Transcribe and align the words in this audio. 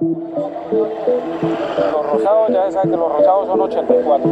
Los 0.00 0.12
rosados, 2.12 2.50
ya 2.50 2.70
saben 2.70 2.90
que 2.90 2.96
los 2.96 3.12
rosados 3.12 3.48
son 3.48 3.60
84. 3.60 4.30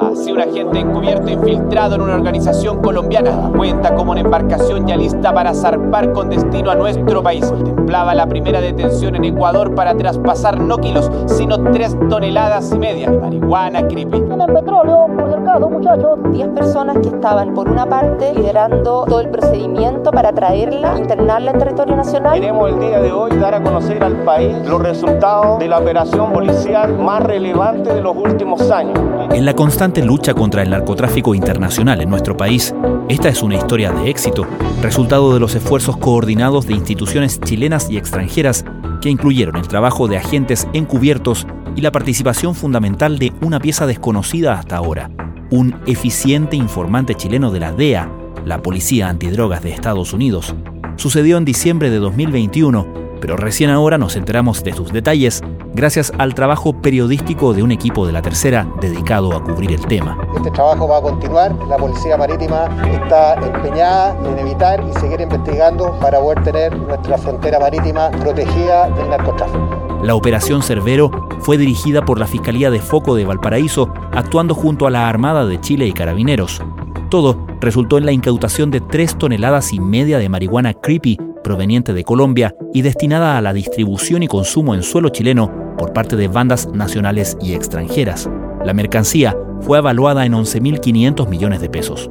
Así 0.00 0.32
un 0.32 0.40
agente 0.40 0.78
encubierto 0.78 1.30
infiltrado 1.30 1.96
en 1.96 2.00
una 2.02 2.14
organización 2.14 2.80
colombiana 2.80 3.50
cuenta 3.54 3.94
como 3.94 4.12
una 4.12 4.22
embarcación 4.22 4.86
ya 4.86 4.96
lista 4.96 5.34
para 5.34 5.52
zarpar 5.52 6.12
con 6.12 6.30
destino 6.30 6.70
a 6.70 6.74
nuestro 6.74 7.22
país. 7.22 7.44
Contemplaba 7.50 8.14
la 8.14 8.26
primera 8.26 8.62
detención 8.62 9.14
en 9.16 9.24
Ecuador 9.24 9.74
para 9.74 9.94
traspasar 9.94 10.58
no 10.58 10.78
kilos, 10.78 11.10
sino 11.26 11.62
tres 11.72 11.94
toneladas 12.08 12.72
y 12.72 12.78
media 12.78 13.10
de 13.10 13.18
marihuana 13.18 13.86
creepy. 13.86 14.22
Tienen 14.22 14.54
petróleo 14.54 15.06
por 15.14 15.30
cercado, 15.30 15.68
muchachos. 15.68 16.18
10 16.32 16.48
personas 16.48 16.96
que 16.98 17.08
estaban, 17.08 17.52
por 17.52 17.68
una 17.68 17.86
parte, 17.86 18.32
liderando 18.34 19.04
todo 19.04 19.20
el 19.20 19.28
procedimiento 19.28 20.10
para 20.10 20.32
traerla, 20.32 20.98
internarla 20.98 21.50
en 21.50 21.58
territorio 21.58 21.96
nacional. 21.96 22.40
Queremos 22.40 22.70
el 22.70 22.80
día 22.80 23.00
de 23.00 23.12
hoy 23.12 23.36
dar 23.36 23.54
a 23.54 23.62
conocer 23.62 24.02
al 24.02 24.16
país 24.24 24.54
los 24.66 24.82
resultados 24.94 25.58
de 25.58 25.66
la 25.66 25.78
operación 25.80 26.32
policial 26.32 26.96
más 26.96 27.20
relevante 27.20 27.92
de 27.92 28.00
los 28.00 28.16
últimos 28.16 28.70
años. 28.70 28.96
En 29.32 29.44
la 29.44 29.52
constante 29.52 30.04
lucha 30.04 30.34
contra 30.34 30.62
el 30.62 30.70
narcotráfico 30.70 31.34
internacional 31.34 32.00
en 32.00 32.08
nuestro 32.08 32.36
país, 32.36 32.72
esta 33.08 33.28
es 33.28 33.42
una 33.42 33.56
historia 33.56 33.90
de 33.90 34.08
éxito, 34.08 34.46
resultado 34.82 35.34
de 35.34 35.40
los 35.40 35.56
esfuerzos 35.56 35.96
coordinados 35.96 36.68
de 36.68 36.74
instituciones 36.74 37.40
chilenas 37.40 37.90
y 37.90 37.96
extranjeras 37.96 38.64
que 39.00 39.10
incluyeron 39.10 39.56
el 39.56 39.66
trabajo 39.66 40.06
de 40.06 40.16
agentes 40.16 40.68
encubiertos 40.72 41.44
y 41.74 41.80
la 41.80 41.90
participación 41.90 42.54
fundamental 42.54 43.18
de 43.18 43.32
una 43.42 43.58
pieza 43.58 43.88
desconocida 43.88 44.56
hasta 44.56 44.76
ahora, 44.76 45.10
un 45.50 45.74
eficiente 45.86 46.54
informante 46.54 47.16
chileno 47.16 47.50
de 47.50 47.58
la 47.58 47.72
DEA, 47.72 48.08
la 48.44 48.62
Policía 48.62 49.08
Antidrogas 49.08 49.64
de 49.64 49.72
Estados 49.72 50.12
Unidos. 50.12 50.54
Sucedió 50.94 51.36
en 51.36 51.44
diciembre 51.44 51.90
de 51.90 51.98
2021 51.98 53.03
pero 53.20 53.36
recién 53.36 53.70
ahora 53.70 53.98
nos 53.98 54.16
enteramos 54.16 54.62
de 54.64 54.72
sus 54.72 54.92
detalles 54.92 55.42
gracias 55.74 56.12
al 56.18 56.34
trabajo 56.34 56.72
periodístico 56.72 57.52
de 57.52 57.62
un 57.62 57.72
equipo 57.72 58.06
de 58.06 58.12
la 58.12 58.22
tercera 58.22 58.66
dedicado 58.80 59.34
a 59.34 59.42
cubrir 59.42 59.72
el 59.72 59.84
tema. 59.86 60.16
Este 60.36 60.50
trabajo 60.50 60.88
va 60.88 60.98
a 60.98 61.02
continuar, 61.02 61.54
la 61.68 61.76
Policía 61.76 62.16
Marítima 62.16 62.68
está 62.92 63.34
empeñada 63.34 64.16
en 64.28 64.38
evitar 64.38 64.84
y 64.88 64.92
seguir 65.00 65.20
investigando 65.20 65.98
para 66.00 66.20
poder 66.20 66.42
tener 66.44 66.76
nuestra 66.76 67.18
frontera 67.18 67.58
marítima 67.58 68.10
protegida 68.10 68.88
del 68.90 69.10
narcotráfico. 69.10 70.00
La 70.02 70.14
operación 70.14 70.62
Cerbero 70.62 71.10
fue 71.40 71.56
dirigida 71.56 72.04
por 72.04 72.18
la 72.18 72.26
Fiscalía 72.26 72.70
de 72.70 72.78
Foco 72.78 73.14
de 73.14 73.24
Valparaíso, 73.24 73.92
actuando 74.12 74.54
junto 74.54 74.86
a 74.86 74.90
la 74.90 75.08
Armada 75.08 75.46
de 75.46 75.60
Chile 75.60 75.86
y 75.86 75.92
Carabineros. 75.92 76.62
Todo 77.08 77.38
resultó 77.60 77.98
en 77.98 78.06
la 78.06 78.12
incautación 78.12 78.70
de 78.70 78.80
tres 78.80 79.16
toneladas 79.16 79.72
y 79.72 79.80
media 79.80 80.18
de 80.18 80.28
marihuana 80.28 80.74
creepy 80.74 81.18
proveniente 81.44 81.92
de 81.92 82.02
Colombia 82.02 82.56
y 82.72 82.82
destinada 82.82 83.38
a 83.38 83.40
la 83.40 83.52
distribución 83.52 84.24
y 84.24 84.26
consumo 84.26 84.74
en 84.74 84.82
suelo 84.82 85.10
chileno 85.10 85.76
por 85.78 85.92
parte 85.92 86.16
de 86.16 86.26
bandas 86.26 86.68
nacionales 86.72 87.36
y 87.40 87.54
extranjeras. 87.54 88.28
La 88.64 88.74
mercancía 88.74 89.36
fue 89.60 89.78
evaluada 89.78 90.26
en 90.26 90.32
11.500 90.32 91.28
millones 91.28 91.60
de 91.60 91.70
pesos. 91.70 92.10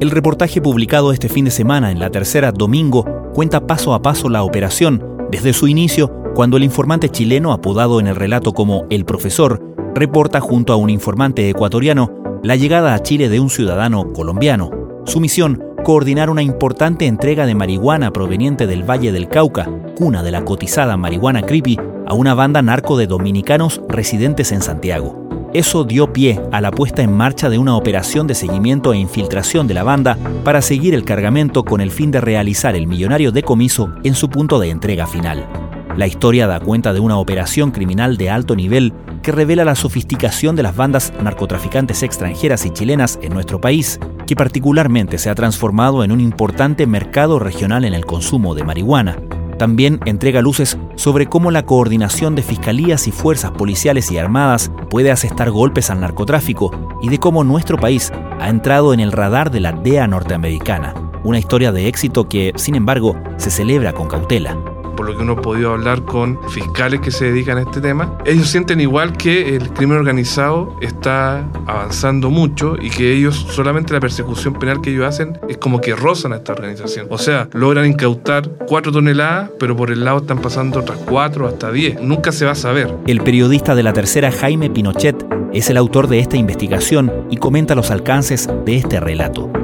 El 0.00 0.10
reportaje 0.10 0.60
publicado 0.60 1.12
este 1.12 1.28
fin 1.28 1.44
de 1.44 1.50
semana 1.50 1.90
en 1.90 1.98
la 1.98 2.10
tercera 2.10 2.52
domingo 2.52 3.04
cuenta 3.32 3.66
paso 3.66 3.94
a 3.94 4.02
paso 4.02 4.28
la 4.28 4.44
operación, 4.44 5.04
desde 5.30 5.52
su 5.52 5.66
inicio, 5.66 6.12
cuando 6.34 6.56
el 6.56 6.64
informante 6.64 7.08
chileno, 7.08 7.52
apodado 7.52 7.98
en 7.98 8.06
el 8.06 8.16
relato 8.16 8.52
como 8.52 8.86
El 8.90 9.04
Profesor, 9.04 9.60
reporta 9.94 10.40
junto 10.40 10.72
a 10.72 10.76
un 10.76 10.90
informante 10.90 11.48
ecuatoriano 11.48 12.40
la 12.42 12.56
llegada 12.56 12.94
a 12.94 13.02
Chile 13.02 13.28
de 13.28 13.40
un 13.40 13.50
ciudadano 13.50 14.12
colombiano. 14.12 14.70
Su 15.06 15.20
misión 15.20 15.62
coordinar 15.84 16.30
una 16.30 16.42
importante 16.42 17.06
entrega 17.06 17.44
de 17.44 17.54
marihuana 17.54 18.10
proveniente 18.10 18.66
del 18.66 18.88
Valle 18.88 19.12
del 19.12 19.28
Cauca, 19.28 19.68
cuna 19.94 20.22
de 20.22 20.32
la 20.32 20.42
cotizada 20.42 20.96
marihuana 20.96 21.42
creepy, 21.42 21.78
a 22.06 22.14
una 22.14 22.34
banda 22.34 22.62
narco 22.62 22.96
de 22.96 23.06
dominicanos 23.06 23.82
residentes 23.86 24.50
en 24.50 24.62
Santiago. 24.62 25.28
Eso 25.52 25.84
dio 25.84 26.12
pie 26.12 26.40
a 26.52 26.62
la 26.62 26.70
puesta 26.70 27.02
en 27.02 27.12
marcha 27.12 27.50
de 27.50 27.58
una 27.58 27.76
operación 27.76 28.26
de 28.26 28.34
seguimiento 28.34 28.92
e 28.92 28.98
infiltración 28.98 29.66
de 29.68 29.74
la 29.74 29.84
banda 29.84 30.18
para 30.42 30.62
seguir 30.62 30.94
el 30.94 31.04
cargamento 31.04 31.64
con 31.64 31.82
el 31.82 31.90
fin 31.90 32.10
de 32.10 32.20
realizar 32.20 32.74
el 32.74 32.86
millonario 32.86 33.30
decomiso 33.30 33.92
en 34.02 34.14
su 34.14 34.30
punto 34.30 34.58
de 34.58 34.70
entrega 34.70 35.06
final. 35.06 35.63
La 35.96 36.08
historia 36.08 36.48
da 36.48 36.58
cuenta 36.58 36.92
de 36.92 36.98
una 36.98 37.18
operación 37.18 37.70
criminal 37.70 38.16
de 38.16 38.28
alto 38.28 38.56
nivel 38.56 38.92
que 39.22 39.30
revela 39.30 39.64
la 39.64 39.76
sofisticación 39.76 40.56
de 40.56 40.64
las 40.64 40.74
bandas 40.74 41.12
narcotraficantes 41.22 42.02
extranjeras 42.02 42.66
y 42.66 42.70
chilenas 42.70 43.20
en 43.22 43.32
nuestro 43.32 43.60
país, 43.60 44.00
que 44.26 44.34
particularmente 44.34 45.18
se 45.18 45.30
ha 45.30 45.36
transformado 45.36 46.02
en 46.02 46.10
un 46.10 46.20
importante 46.20 46.88
mercado 46.88 47.38
regional 47.38 47.84
en 47.84 47.94
el 47.94 48.06
consumo 48.06 48.56
de 48.56 48.64
marihuana. 48.64 49.16
También 49.56 50.00
entrega 50.04 50.42
luces 50.42 50.76
sobre 50.96 51.26
cómo 51.26 51.52
la 51.52 51.64
coordinación 51.64 52.34
de 52.34 52.42
fiscalías 52.42 53.06
y 53.06 53.12
fuerzas 53.12 53.52
policiales 53.52 54.10
y 54.10 54.18
armadas 54.18 54.72
puede 54.90 55.12
asestar 55.12 55.52
golpes 55.52 55.90
al 55.90 56.00
narcotráfico 56.00 56.98
y 57.02 57.08
de 57.08 57.18
cómo 57.20 57.44
nuestro 57.44 57.78
país 57.78 58.12
ha 58.40 58.48
entrado 58.48 58.94
en 58.94 58.98
el 58.98 59.12
radar 59.12 59.52
de 59.52 59.60
la 59.60 59.70
DEA 59.70 60.08
norteamericana. 60.08 60.92
Una 61.22 61.38
historia 61.38 61.70
de 61.70 61.86
éxito 61.86 62.28
que, 62.28 62.52
sin 62.56 62.74
embargo, 62.74 63.16
se 63.36 63.52
celebra 63.52 63.92
con 63.92 64.08
cautela 64.08 64.58
por 64.94 65.06
lo 65.06 65.16
que 65.16 65.22
uno 65.22 65.32
ha 65.34 65.42
podido 65.42 65.72
hablar 65.72 66.02
con 66.04 66.38
fiscales 66.50 67.00
que 67.00 67.10
se 67.10 67.26
dedican 67.26 67.58
a 67.58 67.62
este 67.62 67.80
tema, 67.80 68.18
ellos 68.24 68.48
sienten 68.48 68.80
igual 68.80 69.16
que 69.16 69.56
el 69.56 69.70
crimen 69.70 69.98
organizado 69.98 70.76
está 70.80 71.48
avanzando 71.66 72.30
mucho 72.30 72.76
y 72.80 72.90
que 72.90 73.12
ellos 73.12 73.46
solamente 73.50 73.92
la 73.92 74.00
persecución 74.00 74.54
penal 74.54 74.80
que 74.80 74.90
ellos 74.90 75.06
hacen 75.06 75.38
es 75.48 75.58
como 75.58 75.80
que 75.80 75.94
rozan 75.94 76.32
a 76.32 76.36
esta 76.36 76.52
organización. 76.52 77.06
O 77.10 77.18
sea, 77.18 77.48
logran 77.52 77.86
incautar 77.86 78.48
cuatro 78.66 78.92
toneladas, 78.92 79.50
pero 79.58 79.76
por 79.76 79.90
el 79.90 80.04
lado 80.04 80.18
están 80.18 80.38
pasando 80.38 80.80
otras 80.80 80.98
cuatro 80.98 81.46
hasta 81.46 81.72
diez. 81.72 82.00
Nunca 82.00 82.32
se 82.32 82.44
va 82.44 82.52
a 82.52 82.56
saber. 82.56 82.94
El 83.06 83.20
periodista 83.20 83.74
de 83.74 83.82
la 83.82 83.92
tercera, 83.92 84.30
Jaime 84.30 84.70
Pinochet, 84.70 85.24
es 85.52 85.70
el 85.70 85.76
autor 85.76 86.08
de 86.08 86.18
esta 86.18 86.36
investigación 86.36 87.12
y 87.30 87.36
comenta 87.36 87.74
los 87.74 87.90
alcances 87.90 88.48
de 88.64 88.76
este 88.76 89.00
relato. 89.00 89.63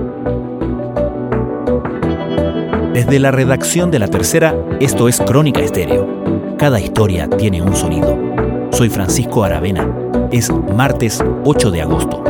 Desde 3.01 3.19
la 3.19 3.31
redacción 3.31 3.91
de 3.91 3.99
la 3.99 4.09
tercera, 4.09 4.55
esto 4.79 5.09
es 5.09 5.21
Crónica 5.21 5.61
Estéreo. 5.61 6.57
Cada 6.59 6.79
historia 6.79 7.31
tiene 7.31 7.63
un 7.63 7.75
sonido. 7.75 8.15
Soy 8.73 8.91
Francisco 8.91 9.43
Aravena. 9.43 9.91
Es 10.31 10.51
martes 10.77 11.25
8 11.45 11.71
de 11.71 11.81
agosto. 11.81 12.23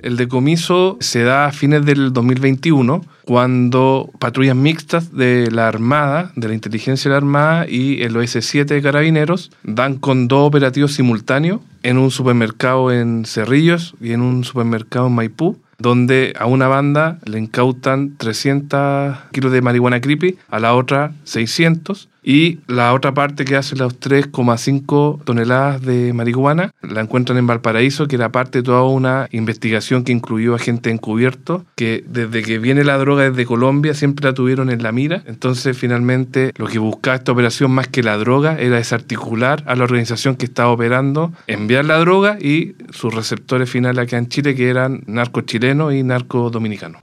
El 0.00 0.18
decomiso 0.18 0.98
se 1.00 1.22
da 1.22 1.46
a 1.46 1.52
fines 1.52 1.86
del 1.86 2.12
2021 2.12 3.02
cuando 3.24 4.10
patrullas 4.18 4.54
mixtas 4.54 5.14
de 5.14 5.50
la 5.50 5.66
Armada, 5.66 6.30
de 6.36 6.48
la 6.48 6.52
Inteligencia 6.52 7.08
de 7.08 7.12
la 7.12 7.16
Armada 7.16 7.66
y 7.66 8.02
el 8.02 8.14
OS-7 8.14 8.66
de 8.66 8.82
Carabineros 8.82 9.50
dan 9.62 9.96
con 9.96 10.28
dos 10.28 10.46
operativos 10.46 10.92
simultáneos 10.92 11.62
en 11.84 11.98
un 11.98 12.10
supermercado 12.10 12.90
en 12.90 13.24
Cerrillos 13.24 13.94
y 14.00 14.12
en 14.12 14.22
un 14.22 14.42
supermercado 14.42 15.06
en 15.06 15.14
Maipú 15.14 15.58
donde 15.78 16.34
a 16.38 16.46
una 16.46 16.68
banda 16.68 17.18
le 17.24 17.38
incautan 17.38 18.16
300 18.16 19.16
kilos 19.32 19.52
de 19.52 19.62
marihuana 19.62 20.00
creepy, 20.00 20.38
a 20.48 20.58
la 20.60 20.74
otra 20.74 21.12
600, 21.24 22.08
y 22.24 22.60
la 22.66 22.94
otra 22.94 23.12
parte 23.12 23.44
que 23.44 23.56
hace 23.56 23.76
las 23.76 24.00
3,5 24.00 25.22
toneladas 25.24 25.82
de 25.82 26.12
marihuana 26.14 26.72
la 26.82 27.02
encuentran 27.02 27.38
en 27.38 27.46
Valparaíso, 27.46 28.08
que 28.08 28.16
era 28.16 28.32
parte 28.32 28.58
de 28.58 28.62
toda 28.62 28.84
una 28.84 29.28
investigación 29.30 30.04
que 30.04 30.12
incluyó 30.12 30.54
a 30.54 30.58
gente 30.58 30.90
encubierto, 30.90 31.64
que 31.76 32.02
desde 32.08 32.42
que 32.42 32.58
viene 32.58 32.82
la 32.82 32.96
droga 32.96 33.30
desde 33.30 33.44
Colombia 33.44 33.94
siempre 33.94 34.26
la 34.26 34.34
tuvieron 34.34 34.70
en 34.70 34.82
la 34.82 34.92
mira. 34.92 35.22
Entonces, 35.26 35.76
finalmente, 35.76 36.52
lo 36.56 36.66
que 36.66 36.78
buscaba 36.78 37.16
esta 37.16 37.32
operación 37.32 37.70
más 37.70 37.88
que 37.88 38.02
la 38.02 38.16
droga 38.16 38.56
era 38.58 38.76
desarticular 38.76 39.62
a 39.66 39.74
la 39.74 39.84
organización 39.84 40.36
que 40.36 40.46
estaba 40.46 40.70
operando, 40.70 41.32
enviar 41.46 41.84
la 41.84 41.98
droga 41.98 42.38
y 42.40 42.74
sus 42.90 43.14
receptores 43.14 43.68
finales 43.68 44.06
acá 44.06 44.16
en 44.16 44.28
Chile, 44.28 44.54
que 44.54 44.70
eran 44.70 45.02
narco 45.06 45.42
chileno 45.42 45.92
y 45.92 46.02
narco 46.02 46.48
dominicano. 46.48 47.00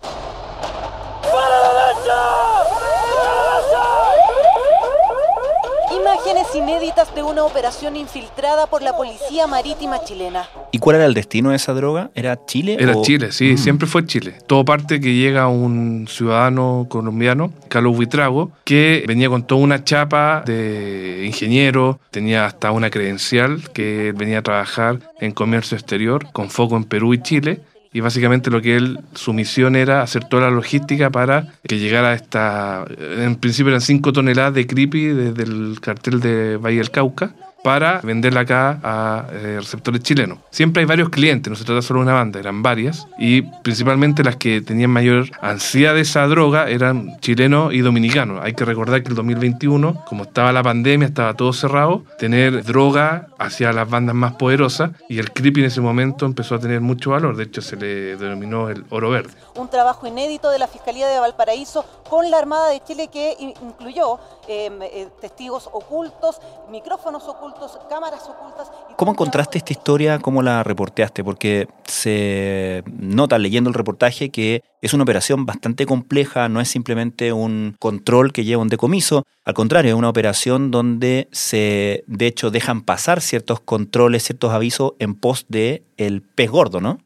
De 7.16 7.24
una 7.24 7.44
operación 7.44 7.96
infiltrada 7.96 8.68
por 8.68 8.82
la 8.82 8.96
Policía 8.96 9.48
Marítima 9.48 10.04
chilena. 10.04 10.48
¿Y 10.72 10.80
cuál 10.80 10.98
era 10.98 11.06
el 11.06 11.14
destino 11.14 11.50
de 11.50 11.58
esa 11.58 11.74
droga? 11.74 12.10
¿Era 12.16 12.46
Chile? 12.46 12.78
Era 12.80 13.02
Chile, 13.02 13.32
sí, 13.32 13.54
mm. 13.54 13.58
siempre 13.58 13.88
fue 13.88 14.06
Chile. 14.06 14.36
Todo 14.48 14.64
parte 14.64 15.00
que 15.00 15.14
llega 15.14 15.48
un 15.48 16.08
ciudadano 16.10 16.88
colombiano, 16.90 17.52
Carlos 17.68 17.96
Buitrago, 17.96 18.52
que 18.64 19.04
venía 19.08 19.30
con 19.30 19.44
toda 19.44 19.62
una 19.62 19.84
chapa 19.84 20.44
de 20.46 21.24
ingeniero, 21.26 22.00
tenía 22.12 22.46
hasta 22.46 22.72
una 22.72 22.90
credencial 22.90 23.70
que 23.72 24.14
venía 24.16 24.40
a 24.40 24.44
trabajar 24.44 25.00
en 25.20 25.32
comercio 25.32 25.78
exterior 25.78 26.32
con 26.32 26.50
foco 26.50 26.78
en 26.78 26.86
Perú 26.86 27.14
y 27.14 27.22
Chile 27.22 27.62
y 27.94 28.00
básicamente 28.00 28.50
lo 28.50 28.62
que 28.62 28.76
él, 28.76 29.00
su 29.14 29.34
misión 29.34 29.76
era 29.76 30.02
hacer 30.02 30.24
toda 30.24 30.44
la 30.44 30.52
logística 30.52 31.10
para 31.10 31.54
que 31.68 31.80
llegara 31.80 32.14
esta, 32.14 32.86
en 32.98 33.36
principio 33.36 33.70
eran 33.70 33.82
5 33.82 34.14
toneladas 34.14 34.54
de 34.54 34.68
creepy 34.68 35.08
desde 35.08 35.44
el 35.44 35.80
cartel 35.82 36.20
de 36.22 36.58
Valle 36.58 36.78
del 36.78 36.92
Cauca, 36.92 37.36
para 37.64 38.02
venderla 38.02 38.42
acá 38.42 38.80
a 38.84 39.26
eh, 39.32 39.58
receptores 39.60 40.02
chilenos. 40.02 40.40
Siempre 40.50 40.82
hay 40.82 40.86
varios 40.86 41.10
clientes, 41.10 41.50
no 41.50 41.56
se 41.56 41.64
trata 41.64 41.82
solo 41.82 42.00
de 42.00 42.06
una 42.06 42.14
banda, 42.14 42.40
eran 42.40 42.64
varias, 42.64 43.08
y 43.18 43.42
principalmente 43.42 44.24
las 44.24 44.36
que 44.36 44.62
tenían 44.62 44.90
mayor 44.90 45.26
ansiedad 45.42 45.94
de 45.94 46.02
esa 46.02 46.26
droga 46.28 46.70
eran 46.70 47.20
chilenos 47.20 47.74
y 47.74 47.80
dominicanos. 47.80 48.40
Hay 48.44 48.54
que 48.54 48.66
recordar 48.66 49.04
que 49.04 49.10
el 49.10 49.16
2021, 49.16 50.06
como 50.06 50.24
estaba 50.24 50.52
la 50.52 50.64
pandemia, 50.64 51.08
estaba 51.08 51.34
todo 51.36 51.54
cerrado, 51.54 52.04
tener 52.18 52.64
droga 52.64 53.28
hacia 53.38 53.72
las 53.74 53.90
bandas 53.90 54.16
más 54.16 54.34
poderosas 54.34 54.92
y 55.10 55.20
el 55.20 55.32
creepy 55.32 55.62
en 55.62 55.68
ese 55.68 55.82
momento 55.82 56.26
empezó 56.26 56.56
a 56.56 56.60
tener 56.60 56.82
mucho 56.82 57.12
valor, 57.12 57.36
de 57.36 57.44
hecho 57.44 57.62
se 57.62 57.76
le 57.76 58.18
denominó 58.18 58.70
el 58.70 58.86
oro 58.90 59.10
verde. 59.10 59.32
Un 59.56 59.70
trabajo 59.70 60.08
inédito 60.08 60.50
de 60.50 60.60
la 60.60 60.68
Fiscalía 60.68 61.08
de 61.08 61.20
Valparaíso 61.20 61.86
con 62.10 62.30
la 62.30 62.38
Armada 62.38 62.70
de 62.70 62.82
Chile 62.84 63.10
que 63.12 63.36
incluyó 63.40 64.20
em, 64.48 64.82
eh, 64.82 65.08
testigos 65.20 65.70
ocultos, 65.72 66.40
micrófonos 66.70 67.24
ocultos, 67.28 67.51
cámaras 67.90 68.24
ocultas. 68.28 68.72
¿Cómo 68.98 69.12
encontraste 69.12 69.58
esta 69.58 69.74
historia? 69.74 70.20
¿Cómo 70.20 70.42
la 70.42 70.64
reporteaste? 70.64 71.24
Porque 71.24 71.68
se 71.86 72.84
nota 72.86 73.38
leyendo 73.38 73.70
el 73.70 73.74
reportaje 73.74 74.30
que 74.30 74.64
es 74.82 74.94
una 74.94 75.04
operación 75.04 75.46
bastante 75.46 75.86
compleja, 75.86 76.50
no 76.50 76.62
es 76.62 76.70
simplemente 76.70 77.34
un 77.34 77.76
control 77.80 78.34
que 78.34 78.44
lleva 78.44 78.62
un 78.62 78.68
decomiso, 78.68 79.26
al 79.44 79.54
contrario, 79.54 79.92
es 79.92 79.98
una 79.98 80.10
operación 80.10 80.72
donde 80.72 81.28
se, 81.32 82.04
de 82.08 82.28
hecho, 82.28 82.52
dejan 82.52 82.82
pasar 82.82 83.22
ciertos 83.22 83.60
controles, 83.60 84.24
ciertos 84.24 84.52
avisos 84.52 84.94
en 85.00 85.16
pos 85.16 85.46
de 85.50 85.84
el 85.98 86.22
pez 86.22 86.50
gordo, 86.52 86.80
¿no? 86.80 87.00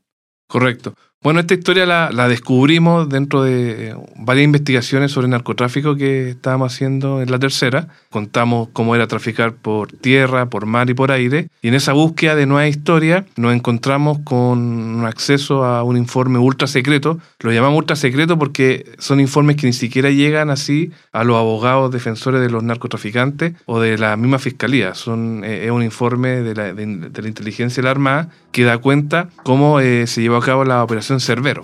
Correcto. 0.47 0.93
Bueno, 1.25 1.39
esta 1.39 1.55
historia 1.55 1.87
la, 1.87 2.27
descubrimos 2.27 3.09
dentro 3.09 3.41
de 3.41 3.95
varias 4.15 4.45
investigaciones 4.45 5.11
sobre 5.11 5.27
narcotráfico 5.27 5.95
que 5.95 6.29
estábamos 6.29 6.71
haciendo 6.71 7.19
en 7.19 7.31
la 7.31 7.39
tercera. 7.39 7.87
Contamos 8.11 8.67
cómo 8.73 8.93
era 8.93 9.07
traficar 9.07 9.53
por 9.53 9.91
tierra, 9.91 10.51
por 10.51 10.67
mar 10.67 10.87
y 10.91 10.93
por 10.93 11.11
aire. 11.11 11.47
Y 11.63 11.69
en 11.69 11.73
esa 11.73 11.93
búsqueda 11.93 12.35
de 12.35 12.45
nueva 12.45 12.67
historia 12.67 13.25
nos 13.37 13.55
encontramos 13.55 14.19
con 14.19 14.59
un 14.59 15.05
acceso 15.07 15.65
a 15.65 15.81
un 15.81 15.97
informe 15.97 16.37
ultra 16.37 16.67
secreto. 16.67 17.17
Lo 17.39 17.51
llamamos 17.51 17.79
ultra 17.79 17.95
secreto 17.95 18.37
porque 18.37 18.85
son 18.99 19.19
informes 19.19 19.55
que 19.55 19.65
ni 19.65 19.73
siquiera 19.73 20.11
llegan 20.11 20.51
así 20.51 20.91
a 21.11 21.23
los 21.23 21.37
abogados 21.37 21.89
defensores 21.89 22.39
de 22.39 22.51
los 22.51 22.61
narcotraficantes 22.61 23.55
o 23.65 23.79
de 23.79 23.97
la 23.97 24.15
misma 24.15 24.37
fiscalía. 24.37 24.89
Eh, 24.89 25.61
es 25.65 25.71
un 25.71 25.81
informe 25.81 26.41
de 26.43 26.53
la, 26.53 26.71
de, 26.71 27.09
la 27.19 27.27
inteligencia 27.27 27.81
de 27.81 27.85
la 27.85 27.91
Armada 27.91 28.29
que 28.51 28.63
da 28.63 28.77
cuenta 28.77 29.29
cómo 29.41 29.79
eh, 29.79 30.05
se 30.05 30.21
llevó 30.21 30.37
a 30.37 30.41
cabo 30.41 30.63
la 30.63 30.83
operación 30.83 31.14
Cerbero. 31.19 31.61